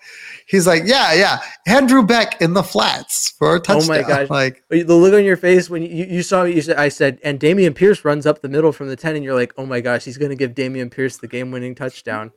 he's 0.48 0.66
like, 0.66 0.82
yeah, 0.84 1.12
yeah, 1.12 1.40
Andrew 1.66 2.04
Beck 2.04 2.40
in 2.40 2.54
the 2.54 2.62
flats 2.62 3.34
for 3.38 3.56
a 3.56 3.60
touchdown. 3.60 3.96
Oh 3.96 4.02
my 4.02 4.02
gosh! 4.02 4.28
Like 4.30 4.62
the 4.70 4.94
look 4.94 5.14
on 5.14 5.24
your 5.24 5.36
face 5.36 5.70
when 5.70 5.82
you, 5.82 6.06
you 6.06 6.22
saw 6.22 6.44
me, 6.44 6.54
you 6.54 6.62
said, 6.62 6.76
I 6.76 6.88
said, 6.88 7.18
and 7.22 7.38
Dameon 7.38 7.74
Pierce 7.74 8.04
runs 8.04 8.26
up 8.26 8.40
the 8.40 8.48
middle 8.48 8.72
from 8.72 8.88
the 8.88 8.96
ten, 8.96 9.14
and 9.14 9.24
you're 9.24 9.34
like, 9.34 9.52
oh 9.56 9.66
my 9.66 9.80
gosh, 9.80 10.04
he's 10.04 10.18
gonna 10.18 10.36
give 10.36 10.54
Dameon 10.54 10.90
Pierce 10.90 11.18
the 11.18 11.28
game-winning 11.28 11.74
touchdown. 11.74 12.32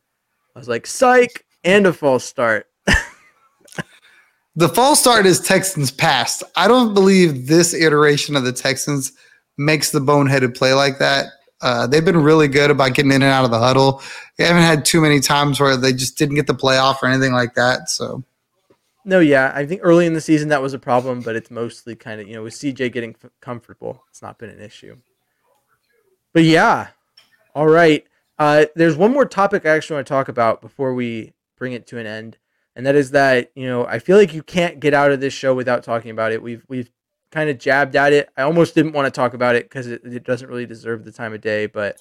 I 0.56 0.60
was 0.60 0.68
like, 0.68 0.86
psych, 0.86 1.46
and 1.64 1.88
a 1.88 1.94
false 1.94 2.26
start. 2.26 2.68
The 4.56 4.68
false 4.68 5.00
start 5.00 5.26
is 5.26 5.40
Texans 5.40 5.92
past. 5.92 6.44
I 6.58 6.68
don't 6.68 6.94
believe 6.94 7.48
this 7.48 7.74
iteration 7.74 8.36
of 8.36 8.44
the 8.44 8.52
Texans 8.52 9.14
makes 9.58 9.92
the 9.92 10.02
boneheaded 10.02 10.58
play 10.58 10.74
like 10.74 11.00
that. 11.00 11.28
Uh, 11.62 11.88
they've 11.88 12.06
been 12.06 12.18
really 12.18 12.48
good 12.48 12.72
about 12.72 12.94
getting 12.94 13.12
in 13.12 13.22
and 13.22 13.32
out 13.32 13.46
of 13.46 13.52
the 13.52 13.60
huddle. 13.60 14.02
They 14.38 14.46
haven't 14.46 14.64
had 14.64 14.86
too 14.86 15.02
many 15.02 15.20
times 15.20 15.60
where 15.60 15.78
they 15.78 15.94
just 15.94 16.18
didn't 16.18 16.36
get 16.36 16.48
the 16.48 16.54
playoff 16.54 17.02
or 17.04 17.08
anything 17.08 17.34
like 17.34 17.54
that. 17.56 17.90
So, 17.90 18.24
no, 19.06 19.20
yeah, 19.20 19.52
I 19.54 19.66
think 19.66 19.82
early 19.84 20.06
in 20.06 20.14
the 20.14 20.22
season 20.22 20.50
that 20.50 20.62
was 20.62 20.74
a 20.74 20.80
problem, 20.80 21.22
but 21.22 21.36
it's 21.36 21.52
mostly 21.52 21.96
kind 21.96 22.22
of 22.22 22.28
you 22.28 22.34
know 22.34 22.44
with 22.44 22.54
CJ 22.54 22.92
getting 22.92 23.16
f- 23.24 23.32
comfortable, 23.42 24.04
it's 24.10 24.22
not 24.22 24.38
been 24.38 24.50
an 24.50 24.62
issue. 24.62 24.98
But 26.34 26.44
yeah, 26.44 26.90
all 27.54 27.68
right. 27.68 28.06
Uh, 28.40 28.66
there's 28.76 28.96
one 28.96 29.12
more 29.12 29.26
topic 29.26 29.66
I 29.66 29.70
actually 29.70 29.96
want 29.96 30.08
to 30.08 30.14
talk 30.14 30.28
about 30.28 30.62
before 30.62 30.94
we 30.94 31.34
bring 31.58 31.74
it 31.74 31.86
to 31.88 32.00
an 32.00 32.08
end, 32.08 32.38
and 32.76 32.86
that 32.86 32.96
is 32.96 33.12
that 33.12 33.52
you 33.56 33.68
know 33.68 33.86
I 33.86 34.00
feel 34.00 34.18
like 34.18 34.34
you 34.34 34.44
can't 34.44 34.80
get 34.80 34.94
out 34.94 35.12
of 35.12 35.20
this 35.20 35.34
show 35.34 35.54
without 35.54 35.84
talking 35.84 36.12
about 36.12 36.32
it. 36.32 36.42
We've 36.42 36.64
we've 36.68 36.92
kind 37.32 37.50
of 37.50 37.58
jabbed 37.58 37.96
at 37.96 38.14
it. 38.14 38.30
I 38.38 38.44
almost 38.44 38.76
didn't 38.76 38.94
want 38.94 39.06
to 39.06 39.12
talk 39.12 39.34
about 39.34 39.56
it 39.56 39.66
because 39.66 39.88
it, 39.88 40.02
it, 40.04 40.24
doesn't 40.24 40.50
really 40.50 40.66
deserve 40.66 41.06
the 41.06 41.12
time 41.12 41.34
of 41.34 41.42
day. 41.42 41.66
But 41.66 41.98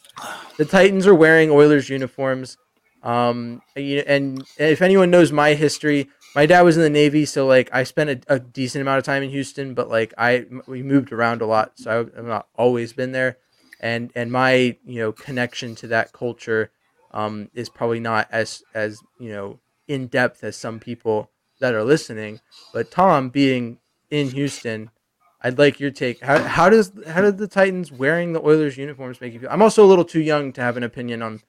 the 0.58 0.64
Titans 0.64 1.06
are 1.06 1.14
wearing 1.14 1.50
Oilers 1.50 1.88
uniforms. 1.88 2.58
Um, 3.02 3.62
and 3.76 4.44
if 4.58 4.82
anyone 4.82 5.10
knows 5.10 5.32
my 5.32 5.54
history, 5.54 6.08
my 6.34 6.46
dad 6.46 6.62
was 6.62 6.76
in 6.76 6.82
the 6.82 6.90
Navy, 6.90 7.24
so 7.24 7.46
like 7.46 7.70
I 7.72 7.82
spent 7.84 8.10
a, 8.10 8.34
a 8.34 8.38
decent 8.38 8.82
amount 8.82 8.98
of 8.98 9.04
time 9.04 9.22
in 9.22 9.30
Houston, 9.30 9.74
but 9.74 9.88
like 9.88 10.12
I 10.18 10.46
we 10.66 10.82
moved 10.82 11.12
around 11.12 11.42
a 11.42 11.46
lot, 11.46 11.72
so 11.76 12.10
I've 12.16 12.24
not 12.24 12.48
always 12.54 12.92
been 12.92 13.12
there. 13.12 13.38
And 13.80 14.12
and 14.14 14.30
my 14.30 14.76
you 14.84 15.00
know 15.00 15.12
connection 15.12 15.74
to 15.76 15.86
that 15.88 16.12
culture 16.12 16.70
um, 17.12 17.50
is 17.54 17.68
probably 17.68 18.00
not 18.00 18.28
as 18.30 18.62
as 18.74 19.00
you 19.18 19.30
know 19.30 19.60
in 19.88 20.06
depth 20.06 20.44
as 20.44 20.56
some 20.56 20.78
people 20.78 21.30
that 21.58 21.74
are 21.74 21.84
listening. 21.84 22.40
But 22.72 22.90
Tom, 22.90 23.30
being 23.30 23.78
in 24.10 24.30
Houston, 24.30 24.90
I'd 25.42 25.58
like 25.58 25.80
your 25.80 25.90
take. 25.90 26.20
How, 26.20 26.38
how 26.38 26.68
does 26.68 26.92
how 27.06 27.22
did 27.22 27.38
the 27.38 27.48
Titans 27.48 27.90
wearing 27.90 28.32
the 28.32 28.40
Oilers 28.40 28.76
uniforms 28.76 29.20
make 29.20 29.32
you 29.32 29.40
feel? 29.40 29.48
I'm 29.50 29.62
also 29.62 29.84
a 29.84 29.88
little 29.88 30.04
too 30.04 30.20
young 30.20 30.52
to 30.52 30.60
have 30.60 30.76
an 30.76 30.82
opinion 30.82 31.22
on 31.22 31.40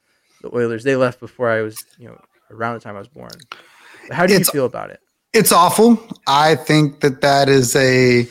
the 0.41 0.56
Oilers. 0.56 0.84
They 0.84 0.95
left 0.95 1.19
before 1.19 1.49
I 1.49 1.62
was, 1.62 1.86
you 1.97 2.08
know, 2.08 2.19
around 2.49 2.75
the 2.75 2.80
time 2.80 2.95
I 2.95 2.99
was 2.99 3.10
born. 3.10 3.32
But 4.08 4.15
how 4.15 4.25
do 4.25 4.34
it's, 4.34 4.47
you 4.47 4.51
feel 4.51 4.65
about 4.65 4.91
it? 4.91 4.99
It's 5.34 5.51
awful. 5.51 6.01
I 6.27 6.56
think 6.56 7.01
that 7.01 7.21
that 7.21 7.49
is 7.49 7.75
a 7.75 8.27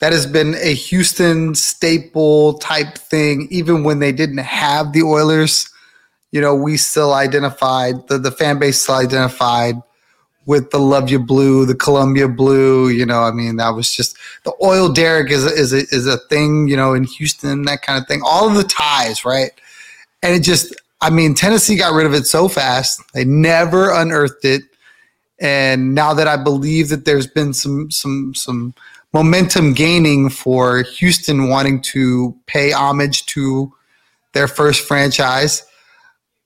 that 0.00 0.12
has 0.12 0.26
been 0.26 0.54
a 0.56 0.74
Houston 0.74 1.54
staple 1.54 2.54
type 2.54 2.98
thing. 2.98 3.46
Even 3.50 3.84
when 3.84 4.00
they 4.00 4.12
didn't 4.12 4.38
have 4.38 4.92
the 4.92 5.02
Oilers, 5.02 5.68
you 6.32 6.40
know, 6.40 6.56
we 6.56 6.76
still 6.76 7.14
identified 7.14 8.08
the 8.08 8.18
the 8.18 8.32
fan 8.32 8.58
base 8.58 8.82
still 8.82 8.96
identified 8.96 9.76
with 10.46 10.70
the 10.70 10.78
Love 10.78 11.10
You 11.10 11.18
Blue, 11.18 11.64
the 11.64 11.74
Columbia 11.74 12.28
Blue. 12.28 12.88
You 12.88 13.06
know, 13.06 13.22
I 13.22 13.32
mean, 13.32 13.56
that 13.56 13.70
was 13.70 13.90
just 13.90 14.16
the 14.44 14.52
oil 14.62 14.88
derrick 14.92 15.30
is 15.30 15.44
a, 15.44 15.50
is 15.50 15.72
a, 15.72 15.78
is 15.94 16.06
a 16.06 16.18
thing. 16.28 16.68
You 16.68 16.76
know, 16.76 16.94
in 16.94 17.04
Houston, 17.04 17.62
that 17.62 17.82
kind 17.82 18.00
of 18.00 18.06
thing. 18.06 18.20
All 18.24 18.48
of 18.48 18.54
the 18.54 18.64
ties, 18.64 19.24
right? 19.24 19.50
And 20.22 20.34
it 20.34 20.40
just, 20.40 20.74
I 21.00 21.10
mean, 21.10 21.34
Tennessee 21.34 21.76
got 21.76 21.92
rid 21.92 22.06
of 22.06 22.14
it 22.14 22.26
so 22.26 22.48
fast. 22.48 23.00
They 23.12 23.24
never 23.24 23.92
unearthed 23.92 24.44
it. 24.44 24.62
And 25.40 25.94
now 25.94 26.14
that 26.14 26.28
I 26.28 26.36
believe 26.36 26.88
that 26.90 27.04
there's 27.04 27.26
been 27.26 27.52
some 27.52 27.90
some 27.90 28.34
some 28.34 28.74
momentum 29.12 29.72
gaining 29.72 30.28
for 30.30 30.82
Houston 30.82 31.48
wanting 31.48 31.80
to 31.82 32.36
pay 32.46 32.72
homage 32.72 33.26
to 33.26 33.72
their 34.32 34.48
first 34.48 34.86
franchise, 34.86 35.64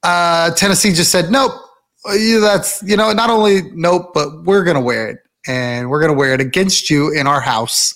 uh, 0.03 0.51
Tennessee 0.53 0.93
just 0.93 1.13
said 1.13 1.31
nope 1.31 1.68
that's 2.05 2.83
you 2.83 2.97
know 2.97 3.13
not 3.13 3.31
only 3.31 3.63
nope, 3.73 4.13
but 4.15 4.45
we're 4.45 4.65
gonna 4.65 4.81
wear 4.81 5.09
it, 5.09 5.19
and 5.47 5.91
we're 5.91 6.01
gonna 6.01 6.13
wear 6.13 6.35
it 6.35 6.41
against 6.41 6.91
you 6.91 7.13
in 7.13 7.27
our 7.27 7.41
house, 7.41 7.95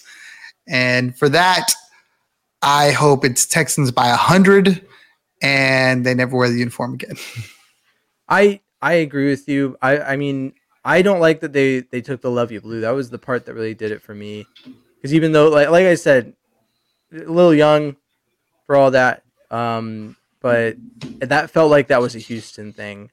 and 0.68 1.16
for 1.16 1.28
that, 1.28 1.72
I 2.62 2.90
hope 2.90 3.24
it's 3.24 3.46
Texans 3.46 3.90
by 3.90 4.08
a 4.08 4.16
hundred, 4.16 4.86
and 5.40 6.04
they 6.04 6.14
never 6.14 6.36
wear 6.36 6.48
the 6.48 6.58
uniform 6.58 6.94
again. 6.94 7.16
I 8.28 8.60
I 8.80 8.94
agree 8.94 9.28
with 9.30 9.48
you. 9.48 9.76
I 9.82 9.98
I 9.98 10.16
mean 10.16 10.54
I 10.84 11.02
don't 11.02 11.20
like 11.20 11.40
that 11.40 11.52
they 11.52 11.80
they 11.80 12.00
took 12.00 12.20
the 12.20 12.30
love 12.30 12.50
you 12.50 12.60
blue. 12.60 12.80
That 12.80 12.90
was 12.90 13.10
the 13.10 13.18
part 13.18 13.46
that 13.46 13.54
really 13.54 13.74
did 13.74 13.92
it 13.92 14.02
for 14.02 14.14
me. 14.14 14.46
Because 14.96 15.14
even 15.14 15.32
though 15.32 15.48
like 15.48 15.70
like 15.70 15.86
I 15.86 15.94
said, 15.94 16.34
a 17.12 17.18
little 17.18 17.54
young 17.54 17.96
for 18.66 18.76
all 18.76 18.90
that, 18.92 19.22
um, 19.50 20.16
but 20.40 20.76
that 21.20 21.50
felt 21.50 21.70
like 21.70 21.88
that 21.88 22.00
was 22.00 22.14
a 22.14 22.20
Houston 22.20 22.72
thing 22.72 23.10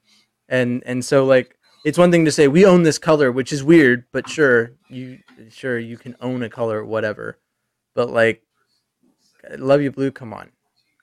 and 0.50 0.82
and 0.84 1.04
so 1.04 1.24
like 1.24 1.56
it's 1.84 1.96
one 1.96 2.10
thing 2.10 2.26
to 2.26 2.32
say 2.32 2.46
we 2.46 2.66
own 2.66 2.82
this 2.82 2.98
color, 2.98 3.32
which 3.32 3.52
is 3.52 3.64
weird, 3.64 4.04
but 4.12 4.28
sure 4.28 4.72
you 4.88 5.20
sure 5.48 5.78
you 5.78 5.96
can 5.96 6.16
own 6.20 6.42
a 6.42 6.50
color, 6.50 6.84
whatever. 6.84 7.38
But 7.94 8.10
like, 8.10 8.42
love 9.56 9.80
you 9.80 9.90
blue. 9.90 10.10
Come 10.10 10.34
on, 10.34 10.50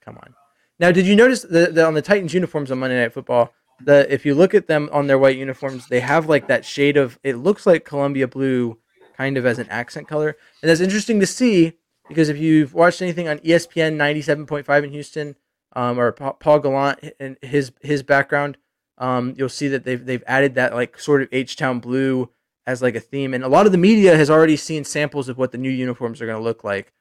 come 0.05 0.17
on. 0.17 0.35
Now, 0.79 0.91
did 0.91 1.07
you 1.07 1.15
notice 1.15 1.41
that 1.41 1.75
on 1.79 1.95
the 1.95 2.03
Titans 2.03 2.35
uniforms 2.35 2.71
on 2.71 2.77
Monday 2.77 3.01
Night 3.01 3.13
Football? 3.13 3.51
that 3.81 4.09
if 4.09 4.25
you 4.25 4.33
look 4.33 4.53
at 4.53 4.67
them 4.67 4.89
on 4.91 5.07
their 5.07 5.19
white 5.19 5.37
uniforms, 5.37 5.87
they 5.87 5.99
have 5.99 6.27
like 6.27 6.47
that 6.47 6.65
shade 6.65 6.97
of 6.97 7.19
it 7.23 7.35
looks 7.37 7.65
like 7.65 7.85
Columbia 7.85 8.27
blue, 8.27 8.77
kind 9.15 9.37
of 9.37 9.45
as 9.45 9.59
an 9.59 9.67
accent 9.69 10.07
color, 10.07 10.35
and 10.61 10.69
that's 10.69 10.81
interesting 10.81 11.19
to 11.19 11.27
see 11.27 11.73
because 12.07 12.29
if 12.29 12.37
you've 12.37 12.73
watched 12.73 13.01
anything 13.01 13.27
on 13.27 13.39
ESPN 13.39 13.95
ninety 13.95 14.21
seven 14.21 14.45
point 14.45 14.65
five 14.65 14.83
in 14.83 14.91
Houston, 14.91 15.35
um, 15.73 15.99
or 15.99 16.11
Paul 16.11 16.59
Gallant 16.59 16.99
and 17.19 17.37
his 17.41 17.71
his 17.81 18.03
background, 18.03 18.57
um, 18.97 19.33
you'll 19.37 19.49
see 19.49 19.67
that 19.67 19.83
they've 19.83 20.03
they've 20.03 20.23
added 20.27 20.55
that 20.55 20.73
like 20.73 20.99
sort 20.99 21.21
of 21.21 21.29
H 21.31 21.55
Town 21.55 21.79
blue 21.79 22.29
as 22.65 22.81
like 22.81 22.95
a 22.95 22.99
theme, 22.99 23.33
and 23.33 23.43
a 23.43 23.47
lot 23.47 23.65
of 23.65 23.71
the 23.71 23.77
media 23.77 24.17
has 24.17 24.29
already 24.29 24.57
seen 24.57 24.83
samples 24.83 25.29
of 25.29 25.37
what 25.37 25.51
the 25.51 25.57
new 25.57 25.69
uniforms 25.69 26.21
are 26.21 26.25
going 26.25 26.37
to 26.37 26.43
look 26.43 26.63
like. 26.63 26.91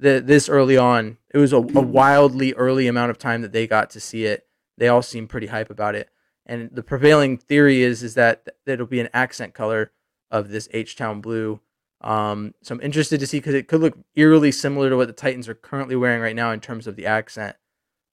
The, 0.00 0.20
this 0.20 0.48
early 0.48 0.76
on, 0.76 1.18
it 1.32 1.38
was 1.38 1.52
a, 1.52 1.58
a 1.58 1.60
wildly 1.60 2.52
early 2.54 2.88
amount 2.88 3.10
of 3.10 3.18
time 3.18 3.42
that 3.42 3.52
they 3.52 3.66
got 3.66 3.90
to 3.90 4.00
see 4.00 4.24
it. 4.24 4.46
They 4.76 4.88
all 4.88 5.02
seem 5.02 5.28
pretty 5.28 5.46
hype 5.46 5.70
about 5.70 5.94
it, 5.94 6.10
and 6.44 6.68
the 6.72 6.82
prevailing 6.82 7.38
theory 7.38 7.82
is 7.82 8.02
is 8.02 8.14
that, 8.14 8.48
it'll 8.66 8.86
be 8.86 9.00
an 9.00 9.08
accent 9.14 9.54
color 9.54 9.92
of 10.30 10.50
this 10.50 10.68
H 10.72 10.96
Town 10.96 11.20
blue. 11.20 11.60
Um, 12.00 12.54
so 12.60 12.74
I'm 12.74 12.80
interested 12.82 13.20
to 13.20 13.26
see 13.26 13.38
because 13.38 13.54
it 13.54 13.68
could 13.68 13.80
look 13.80 13.96
eerily 14.14 14.52
similar 14.52 14.90
to 14.90 14.96
what 14.96 15.06
the 15.06 15.14
Titans 15.14 15.48
are 15.48 15.54
currently 15.54 15.96
wearing 15.96 16.20
right 16.20 16.36
now 16.36 16.50
in 16.50 16.60
terms 16.60 16.86
of 16.86 16.96
the 16.96 17.06
accent. 17.06 17.56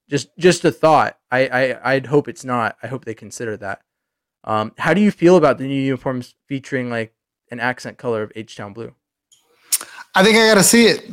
Just 0.08 0.28
just 0.38 0.64
a 0.64 0.72
thought. 0.72 1.18
I, 1.30 1.46
I 1.46 1.92
I'd 1.94 2.06
hope 2.06 2.28
it's 2.28 2.44
not. 2.44 2.76
I 2.82 2.86
hope 2.86 3.04
they 3.04 3.14
consider 3.14 3.56
that. 3.58 3.80
Um, 4.44 4.72
how 4.78 4.92
do 4.94 5.00
you 5.00 5.10
feel 5.10 5.36
about 5.36 5.58
the 5.58 5.66
new 5.66 5.80
uniforms 5.80 6.34
featuring 6.48 6.90
like 6.90 7.14
an 7.50 7.60
accent 7.60 7.98
color 7.98 8.22
of 8.22 8.32
H 8.34 8.56
Town 8.56 8.72
blue? 8.72 8.94
I 10.14 10.22
think 10.22 10.36
I 10.36 10.46
got 10.48 10.54
to 10.54 10.62
see 10.62 10.86
it. 10.86 11.08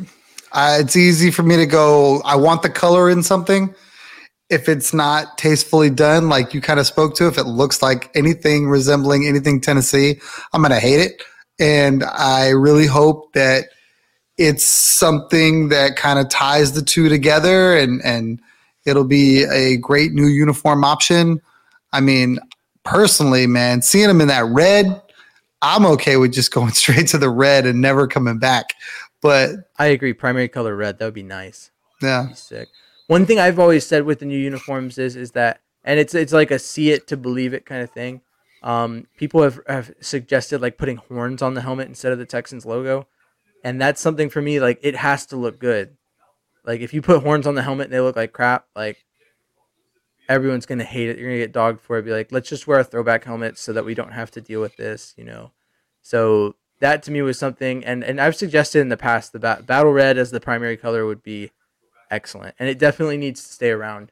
Uh, 0.51 0.77
it's 0.81 0.95
easy 0.95 1.31
for 1.31 1.43
me 1.43 1.55
to 1.57 1.65
go. 1.65 2.21
I 2.25 2.35
want 2.35 2.63
the 2.63 2.69
color 2.69 3.09
in 3.09 3.23
something. 3.23 3.73
If 4.49 4.67
it's 4.67 4.93
not 4.93 5.37
tastefully 5.37 5.91
done, 5.91 6.27
like 6.27 6.55
you 6.55 6.61
kind 6.61 6.79
of 6.79 6.87
spoke 6.87 7.15
to, 7.15 7.27
if 7.27 7.37
it 7.37 7.43
looks 7.43 7.83
like 7.83 8.09
anything 8.15 8.67
resembling 8.67 9.27
anything 9.27 9.61
Tennessee, 9.61 10.19
I'm 10.53 10.63
gonna 10.63 10.79
hate 10.79 10.99
it. 10.99 11.21
And 11.59 12.03
I 12.03 12.49
really 12.49 12.87
hope 12.87 13.33
that 13.33 13.65
it's 14.39 14.63
something 14.63 15.69
that 15.69 15.97
kind 15.97 16.17
of 16.17 16.29
ties 16.29 16.71
the 16.71 16.81
two 16.81 17.09
together 17.09 17.77
and 17.77 18.01
and 18.03 18.41
It'll 18.89 19.03
be 19.03 19.43
a 19.43 19.77
great 19.77 20.11
new 20.13 20.27
uniform 20.27 20.83
option. 20.83 21.41
I 21.93 22.01
mean, 22.01 22.39
personally, 22.83 23.47
man, 23.47 23.81
seeing 23.81 24.07
them 24.07 24.21
in 24.21 24.27
that 24.27 24.45
red, 24.45 25.01
I'm 25.61 25.85
okay 25.85 26.17
with 26.17 26.33
just 26.33 26.51
going 26.51 26.71
straight 26.73 27.07
to 27.09 27.17
the 27.17 27.29
red 27.29 27.65
and 27.65 27.81
never 27.81 28.07
coming 28.07 28.39
back. 28.39 28.73
But 29.21 29.51
I 29.77 29.87
agree, 29.87 30.13
primary 30.13 30.47
color 30.47 30.75
red, 30.75 30.99
that 30.99 31.05
would 31.05 31.13
be 31.13 31.23
nice. 31.23 31.71
Yeah. 32.01 32.27
Be 32.29 32.35
sick. 32.35 32.69
One 33.07 33.25
thing 33.25 33.39
I've 33.39 33.59
always 33.59 33.85
said 33.85 34.03
with 34.03 34.19
the 34.19 34.25
new 34.25 34.37
uniforms 34.37 34.97
is 34.97 35.15
is 35.15 35.31
that 35.31 35.61
and 35.83 35.99
it's 35.99 36.13
it's 36.13 36.33
like 36.33 36.51
a 36.51 36.59
see 36.59 36.91
it 36.91 37.07
to 37.07 37.17
believe 37.17 37.53
it 37.53 37.65
kind 37.65 37.81
of 37.81 37.89
thing. 37.91 38.21
Um, 38.61 39.07
people 39.17 39.41
have, 39.41 39.59
have 39.67 39.93
suggested 40.01 40.61
like 40.61 40.77
putting 40.77 40.97
horns 40.97 41.41
on 41.41 41.53
the 41.53 41.61
helmet 41.61 41.87
instead 41.87 42.11
of 42.11 42.19
the 42.19 42.25
Texans 42.25 42.65
logo. 42.65 43.07
And 43.63 43.81
that's 43.81 44.01
something 44.01 44.29
for 44.29 44.41
me, 44.41 44.59
like 44.59 44.79
it 44.81 44.95
has 44.95 45.25
to 45.27 45.37
look 45.37 45.59
good. 45.59 45.97
Like 46.69 46.81
if 46.81 46.93
you 46.93 47.01
put 47.01 47.23
horns 47.23 47.47
on 47.47 47.55
the 47.55 47.63
helmet 47.63 47.85
and 47.85 47.93
they 47.93 47.99
look 47.99 48.15
like 48.15 48.31
crap, 48.31 48.67
like 48.75 49.03
everyone's 50.29 50.67
gonna 50.67 50.83
hate 50.83 51.09
it. 51.09 51.17
You're 51.17 51.29
gonna 51.29 51.39
get 51.39 51.51
dogged 51.51 51.81
for 51.81 51.97
it. 51.97 52.05
Be 52.05 52.11
like, 52.11 52.31
let's 52.31 52.47
just 52.47 52.67
wear 52.67 52.77
a 52.77 52.83
throwback 52.83 53.23
helmet 53.23 53.57
so 53.57 53.73
that 53.73 53.85
we 53.85 53.95
don't 53.95 54.11
have 54.11 54.29
to 54.29 54.39
deal 54.39 54.61
with 54.61 54.77
this, 54.77 55.15
you 55.17 55.23
know. 55.23 55.49
So 56.03 56.53
that 56.79 57.01
to 57.03 57.11
me 57.11 57.23
was 57.23 57.39
something, 57.39 57.83
and 57.83 58.03
and 58.03 58.21
I've 58.21 58.35
suggested 58.35 58.81
in 58.81 58.89
the 58.89 58.97
past 58.97 59.33
the 59.33 59.39
bat- 59.39 59.65
battle 59.65 59.91
red 59.91 60.19
as 60.19 60.29
the 60.29 60.39
primary 60.39 60.77
color 60.77 61.07
would 61.07 61.23
be 61.23 61.49
excellent, 62.11 62.53
and 62.59 62.69
it 62.69 62.77
definitely 62.77 63.17
needs 63.17 63.41
to 63.41 63.51
stay 63.51 63.71
around. 63.71 64.11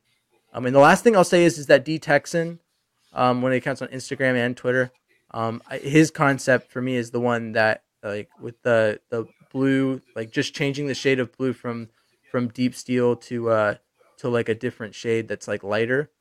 I 0.52 0.60
mean, 0.60 0.74
the 0.74 0.80
last 0.80 1.04
thing 1.04 1.16
I'll 1.16 1.24
say 1.24 1.44
is 1.44 1.60
is 1.60 1.68
that 1.68 1.86
D 1.86 2.00
Texan, 2.00 2.58
um, 3.14 3.44
when 3.44 3.54
it 3.54 3.60
counts 3.60 3.84
on 3.84 3.90
Instagram 3.90 4.36
and 4.36 4.58
Twitter, 4.58 4.92
um, 5.30 5.62
his 5.74 6.10
concept 6.10 6.72
for 6.72 6.82
me 6.82 6.96
is 6.96 7.12
the 7.12 7.20
one 7.20 7.52
that 7.52 7.84
like 8.02 8.30
with 8.42 8.60
the 8.64 9.00
the 9.12 9.28
blue, 9.52 10.02
like 10.16 10.32
just 10.32 10.56
changing 10.56 10.88
the 10.88 10.96
shade 10.96 11.20
of 11.20 11.38
blue 11.38 11.54
from 11.54 11.90
from 12.38 12.50
deep 12.50 12.76
steel 12.76 13.16
to 13.16 13.50
uh 13.50 13.76
to 14.18 14.30
like 14.30 14.48
a 14.48 14.54
different 14.54 14.94
shade 14.94 15.28
that's 15.28 15.48
like 15.48 15.64
lighter. 15.64 16.12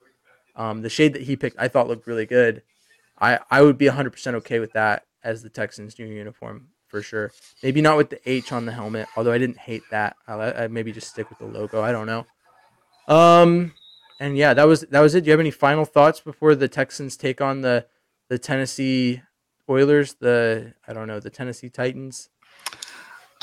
Um, 0.54 0.80
the 0.80 0.88
shade 0.88 1.12
that 1.12 1.22
he 1.22 1.36
picked 1.36 1.58
I 1.58 1.68
thought 1.68 1.88
looked 1.88 2.06
really 2.06 2.24
good. 2.24 2.62
I 3.18 3.38
I 3.50 3.60
would 3.60 3.76
be 3.76 3.84
100% 3.84 4.34
okay 4.36 4.58
with 4.58 4.72
that. 4.72 5.04
as 5.22 5.42
the 5.42 5.50
Texans' 5.50 5.98
new 5.98 6.06
uniform 6.06 6.68
for 6.88 7.02
sure. 7.02 7.32
Maybe 7.62 7.82
not 7.82 7.98
with 7.98 8.08
the 8.08 8.20
H 8.24 8.50
on 8.50 8.64
the 8.64 8.72
helmet, 8.72 9.08
although 9.14 9.32
I 9.32 9.36
didn't 9.36 9.58
hate 9.58 9.82
that. 9.90 10.16
I, 10.26 10.64
I 10.64 10.68
maybe 10.68 10.90
just 10.90 11.08
stick 11.08 11.28
with 11.28 11.38
the 11.38 11.46
logo. 11.46 11.82
I 11.82 11.92
don't 11.92 12.06
know. 12.06 12.24
Um, 13.14 13.74
and 14.18 14.38
yeah, 14.38 14.54
that 14.54 14.66
was 14.66 14.82
that 14.82 15.00
was 15.00 15.14
it. 15.14 15.24
Do 15.24 15.26
you 15.28 15.32
have 15.32 15.40
any 15.40 15.50
final 15.50 15.84
thoughts 15.84 16.20
before 16.20 16.54
the 16.54 16.68
Texans 16.68 17.18
take 17.18 17.42
on 17.42 17.60
the 17.60 17.84
the 18.30 18.38
Tennessee 18.38 19.20
Oilers? 19.68 20.14
The 20.14 20.72
I 20.88 20.94
don't 20.94 21.08
know 21.08 21.20
the 21.20 21.28
Tennessee 21.28 21.68
Titans. 21.68 22.30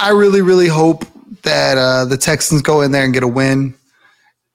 I 0.04 0.10
really, 0.10 0.42
really 0.42 0.68
hope 0.68 1.06
that 1.44 1.78
uh, 1.78 2.04
the 2.04 2.18
Texans 2.18 2.62
go 2.62 2.82
in 2.82 2.92
there 2.92 3.06
and 3.06 3.13
get 3.13 3.24
a 3.24 3.28
win, 3.28 3.74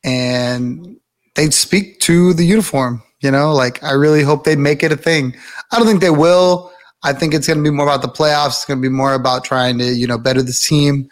and 0.05 1.01
they 1.37 1.49
speak 1.49 2.01
to 2.01 2.35
the 2.35 2.45
uniform. 2.45 3.03
You 3.21 3.31
know, 3.31 3.55
like 3.55 3.83
I 3.83 3.93
really 3.93 4.23
hope 4.23 4.45
they 4.45 4.57
make 4.57 4.83
it 4.83 4.93
a 4.93 4.97
thing. 4.97 5.35
I 5.73 5.79
don't 5.79 5.87
think 5.87 6.03
they 6.03 6.11
will. 6.11 6.71
I 7.03 7.15
think 7.15 7.33
it's 7.33 7.47
going 7.47 7.59
to 7.61 7.63
be 7.63 7.75
more 7.75 7.87
about 7.87 8.03
the 8.03 8.09
playoffs. 8.09 8.49
It's 8.49 8.65
going 8.67 8.79
to 8.79 8.83
be 8.83 8.95
more 8.95 9.15
about 9.15 9.43
trying 9.43 9.79
to, 9.79 9.87
you 9.87 10.07
know, 10.07 10.19
better 10.19 10.43
this 10.43 10.67
team. 10.67 11.09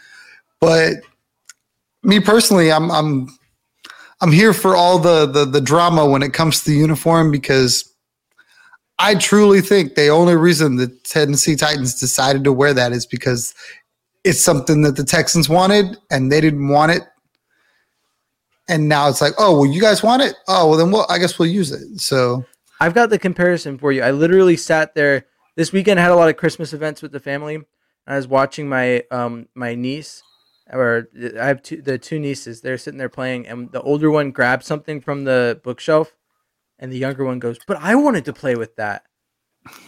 But 0.61 0.97
me 2.03 2.21
personally, 2.21 2.71
I'm 2.71 2.91
I'm 2.91 3.29
I'm 4.21 4.33
here 4.33 4.53
for 4.53 4.77
all 4.77 4.99
the 4.99 5.25
the, 5.25 5.47
the 5.47 5.63
drama 5.63 6.07
when 6.07 6.23
it 6.23 6.35
comes 6.35 6.63
to 6.63 6.71
the 6.71 6.77
uniform 6.77 7.31
because 7.31 7.91
I 8.99 9.15
truly 9.15 9.63
think 9.63 9.95
the 9.95 10.09
only 10.09 10.37
reason 10.37 10.77
the 10.77 10.89
Tennessee 11.05 11.57
Titans 11.57 11.99
decided 11.99 12.45
to 12.45 12.53
wear 12.53 12.75
that 12.75 12.93
is 12.93 13.07
because 13.07 13.55
it's 14.27 14.43
something 14.43 14.83
that 14.83 14.97
the 14.97 15.05
Texans 15.05 15.49
wanted 15.49 15.97
and 16.11 16.33
they 16.33 16.41
didn't 16.41 16.69
want 16.69 16.91
it. 16.91 17.03
And 18.69 18.89
now 18.89 19.09
it's 19.09 19.21
like, 19.21 19.35
oh, 19.39 19.61
well, 19.61 19.71
you 19.71 19.81
guys 19.81 20.03
want 20.03 20.21
it? 20.23 20.35
Oh, 20.49 20.69
well, 20.69 20.79
then 20.79 20.91
well, 20.91 21.07
I 21.09 21.19
guess 21.19 21.39
we'll 21.39 21.49
use 21.49 21.71
it. 21.71 22.01
So 22.01 22.45
I've 22.81 22.93
got 22.93 23.09
the 23.11 23.21
comparison 23.21 23.79
for 23.79 23.93
you. 23.93 24.03
I 24.03 24.11
literally 24.11 24.57
sat 24.57 24.97
there 24.97 25.27
this 25.55 25.73
weekend. 25.73 26.01
Had 26.01 26.11
a 26.11 26.17
lot 26.17 26.29
of 26.29 26.37
Christmas 26.37 26.73
events 26.73 27.03
with 27.03 27.13
the 27.13 27.21
family. 27.21 27.61
I 28.09 28.17
was 28.17 28.27
watching 28.27 28.69
my 28.69 29.05
um 29.13 29.49
my 29.55 29.77
niece, 29.77 30.25
or 30.73 31.09
I 31.41 31.47
have 31.47 31.63
two 31.63 31.81
the 31.81 31.97
two 31.97 32.19
nieces. 32.19 32.61
They're 32.61 32.79
sitting 32.79 32.99
there 32.99 33.09
playing, 33.09 33.47
and 33.47 33.71
the 33.71 33.83
older 33.83 34.11
one 34.11 34.33
grabs 34.33 34.67
something 34.67 35.01
from 35.01 35.23
the 35.23 35.61
bookshelf, 35.63 36.17
and 36.81 36.91
the 36.91 36.99
younger 36.99 37.25
one 37.25 37.39
goes, 37.39 37.59
"But 37.65 37.79
I 37.81 37.95
wanted 37.95 38.25
to 38.25 38.33
play 38.33 38.57
with 38.57 38.75
that." 38.75 39.05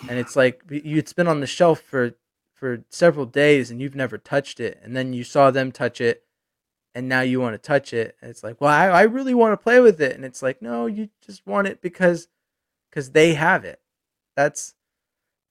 And 0.08 0.20
it's 0.20 0.36
like 0.36 0.62
it's 0.70 1.12
been 1.12 1.28
on 1.28 1.40
the 1.40 1.46
shelf 1.48 1.80
for 1.80 2.12
for 2.58 2.84
several 2.90 3.26
days, 3.26 3.70
and 3.70 3.80
you've 3.80 3.94
never 3.94 4.18
touched 4.18 4.58
it, 4.58 4.80
and 4.82 4.96
then 4.96 5.12
you 5.12 5.22
saw 5.22 5.50
them 5.50 5.70
touch 5.70 6.00
it, 6.00 6.24
and 6.94 7.08
now 7.08 7.20
you 7.20 7.40
want 7.40 7.54
to 7.54 7.58
touch 7.58 7.92
it. 7.92 8.16
And 8.20 8.30
it's 8.30 8.42
like, 8.42 8.60
well, 8.60 8.70
I, 8.70 8.86
I 8.88 9.02
really 9.02 9.34
want 9.34 9.52
to 9.52 9.62
play 9.62 9.80
with 9.80 10.00
it, 10.00 10.16
and 10.16 10.24
it's 10.24 10.42
like, 10.42 10.60
no, 10.60 10.86
you 10.86 11.10
just 11.24 11.46
want 11.46 11.68
it 11.68 11.80
because 11.80 12.28
because 12.90 13.12
they 13.12 13.34
have 13.34 13.64
it. 13.64 13.80
That's 14.36 14.74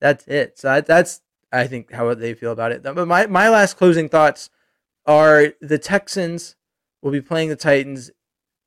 that's 0.01 0.27
it. 0.27 0.59
So 0.59 0.81
that's 0.81 1.21
I 1.51 1.67
think 1.67 1.91
how 1.91 2.13
they 2.13 2.33
feel 2.33 2.51
about 2.51 2.71
it. 2.71 2.83
But 2.83 3.07
my 3.07 3.25
my 3.27 3.49
last 3.49 3.77
closing 3.77 4.09
thoughts 4.09 4.49
are 5.05 5.53
the 5.61 5.77
Texans 5.77 6.55
will 7.01 7.11
be 7.11 7.21
playing 7.21 7.49
the 7.49 7.55
Titans 7.55 8.11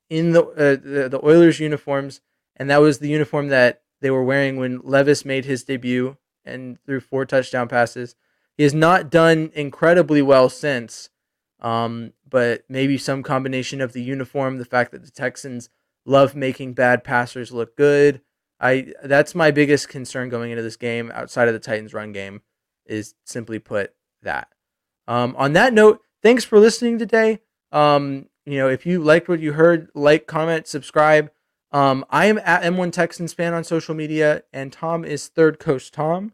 in 0.09 0.31
the 0.31 0.43
uh, 0.43 0.77
the, 0.83 1.09
the 1.09 1.21
Oilers 1.23 1.59
uniforms, 1.59 2.21
and 2.55 2.69
that 2.69 2.81
was 2.81 2.99
the 2.99 3.09
uniform 3.09 3.49
that 3.49 3.83
they 4.01 4.09
were 4.09 4.23
wearing 4.23 4.57
when 4.57 4.81
Levis 4.83 5.25
made 5.25 5.45
his 5.45 5.63
debut 5.63 6.17
and 6.43 6.83
threw 6.85 6.99
four 6.99 7.25
touchdown 7.25 7.67
passes. 7.67 8.15
He 8.57 8.63
has 8.63 8.73
not 8.73 9.09
done 9.09 9.51
incredibly 9.53 10.21
well 10.21 10.49
since, 10.49 11.09
um, 11.59 12.13
but 12.29 12.63
maybe 12.69 12.97
some 12.97 13.23
combination 13.23 13.81
of 13.81 13.93
the 13.93 14.03
uniform, 14.03 14.57
the 14.57 14.65
fact 14.65 14.91
that 14.91 15.03
the 15.03 15.11
Texans 15.11 15.69
love 16.05 16.35
making 16.35 16.73
bad 16.73 17.03
passers 17.03 17.51
look 17.51 17.75
good, 17.75 18.21
I 18.61 18.93
that's 19.03 19.33
my 19.33 19.49
biggest 19.51 19.89
concern 19.89 20.29
going 20.29 20.51
into 20.51 20.63
this 20.63 20.77
game 20.77 21.11
outside 21.13 21.47
of 21.47 21.53
the 21.53 21.59
Titans 21.59 21.93
run 21.93 22.11
game 22.11 22.41
is 22.85 23.15
simply 23.25 23.57
put 23.57 23.93
that. 24.21 24.49
Um, 25.07 25.35
on 25.37 25.53
that 25.53 25.73
note, 25.73 26.01
thanks 26.21 26.45
for 26.45 26.59
listening 26.59 26.99
today. 26.99 27.39
Um, 27.71 28.27
you 28.45 28.57
know, 28.57 28.69
if 28.69 28.85
you 28.85 29.01
liked 29.01 29.27
what 29.27 29.39
you 29.39 29.53
heard, 29.53 29.89
like, 29.95 30.27
comment, 30.27 30.67
subscribe. 30.67 31.31
Um, 31.71 32.05
I 32.09 32.25
am 32.25 32.39
at 32.39 32.63
N1 32.63 32.91
Texans 32.91 33.33
fan 33.33 33.53
on 33.53 33.63
social 33.63 33.95
media, 33.95 34.43
and 34.51 34.71
Tom 34.71 35.05
is 35.05 35.27
Third 35.27 35.57
Coast 35.57 35.93
Tom. 35.93 36.33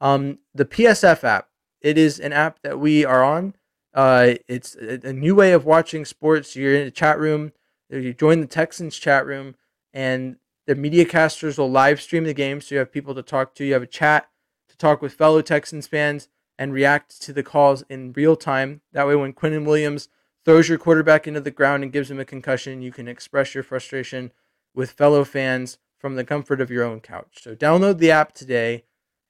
Um, 0.00 0.38
the 0.54 0.64
PSF 0.64 1.24
app, 1.24 1.48
it 1.86 1.96
is 1.96 2.18
an 2.18 2.32
app 2.32 2.60
that 2.62 2.80
we 2.80 3.04
are 3.04 3.22
on. 3.22 3.54
Uh, 3.94 4.34
it's 4.48 4.74
a, 4.74 4.98
a 5.08 5.12
new 5.12 5.36
way 5.36 5.52
of 5.52 5.64
watching 5.64 6.04
sports. 6.04 6.56
You're 6.56 6.74
in 6.74 6.88
a 6.88 6.90
chat 6.90 7.16
room. 7.16 7.52
You 7.88 8.12
join 8.12 8.40
the 8.40 8.48
Texans 8.48 8.98
chat 8.98 9.24
room, 9.24 9.54
and 9.94 10.38
the 10.66 10.74
media 10.74 11.04
casters 11.04 11.58
will 11.58 11.70
live 11.70 12.00
stream 12.00 12.24
the 12.24 12.34
game, 12.34 12.60
so 12.60 12.74
you 12.74 12.80
have 12.80 12.90
people 12.90 13.14
to 13.14 13.22
talk 13.22 13.54
to. 13.54 13.64
You 13.64 13.74
have 13.74 13.84
a 13.84 13.86
chat 13.86 14.28
to 14.68 14.76
talk 14.76 15.00
with 15.00 15.12
fellow 15.12 15.42
Texans 15.42 15.86
fans 15.86 16.28
and 16.58 16.72
react 16.72 17.22
to 17.22 17.32
the 17.32 17.44
calls 17.44 17.84
in 17.88 18.12
real 18.14 18.34
time. 18.34 18.80
That 18.92 19.06
way, 19.06 19.14
when 19.14 19.32
Quinnen 19.32 19.64
Williams 19.64 20.08
throws 20.44 20.68
your 20.68 20.78
quarterback 20.78 21.28
into 21.28 21.40
the 21.40 21.52
ground 21.52 21.84
and 21.84 21.92
gives 21.92 22.10
him 22.10 22.18
a 22.18 22.24
concussion, 22.24 22.82
you 22.82 22.90
can 22.90 23.06
express 23.06 23.54
your 23.54 23.62
frustration 23.62 24.32
with 24.74 24.90
fellow 24.90 25.22
fans 25.22 25.78
from 26.00 26.16
the 26.16 26.24
comfort 26.24 26.60
of 26.60 26.68
your 26.68 26.82
own 26.82 26.98
couch. 26.98 27.42
So, 27.42 27.54
download 27.54 27.98
the 27.98 28.10
app 28.10 28.32
today 28.32 28.82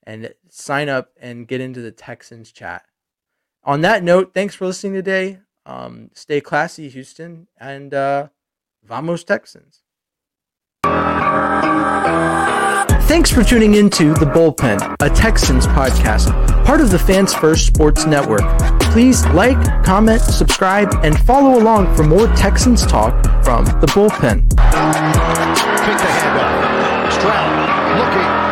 and 0.07 0.33
sign 0.49 0.87
up 0.87 1.11
and 1.19 1.47
get 1.47 1.59
into 1.59 1.81
the 1.81 1.91
Texans 1.91 2.51
chat. 2.51 2.85
On 3.65 3.81
that 3.81 4.03
note, 4.03 4.33
thanks 4.33 4.55
for 4.55 4.65
listening 4.65 4.93
today. 4.93 5.39
Um, 5.65 6.09
stay 6.13 6.39
classy, 6.39 6.87
Houston, 6.87 7.47
and 7.59 7.93
uh, 7.93 8.29
vamos 8.83 9.25
Texans. 9.25 9.81
Thanks 13.07 13.31
for 13.31 13.43
tuning 13.43 13.75
into 13.75 14.13
The 14.13 14.25
Bullpen, 14.25 14.95
a 15.01 15.09
Texans 15.09 15.67
podcast, 15.67 16.31
part 16.65 16.79
of 16.79 16.89
the 16.89 16.99
Fans 16.99 17.33
First 17.33 17.67
Sports 17.67 18.05
Network. 18.05 18.41
Please 18.79 19.25
like, 19.27 19.61
comment, 19.83 20.21
subscribe, 20.21 20.89
and 21.03 21.19
follow 21.19 21.59
along 21.59 21.93
for 21.95 22.03
more 22.03 22.27
Texans 22.27 22.85
talk 22.85 23.13
from 23.43 23.65
The 23.65 23.87
Bullpen. 23.87 24.49
Kick 24.49 25.97
the 25.97 26.07
handoff. 26.07 27.11
Stroud 27.11 27.97
looking. 27.97 28.46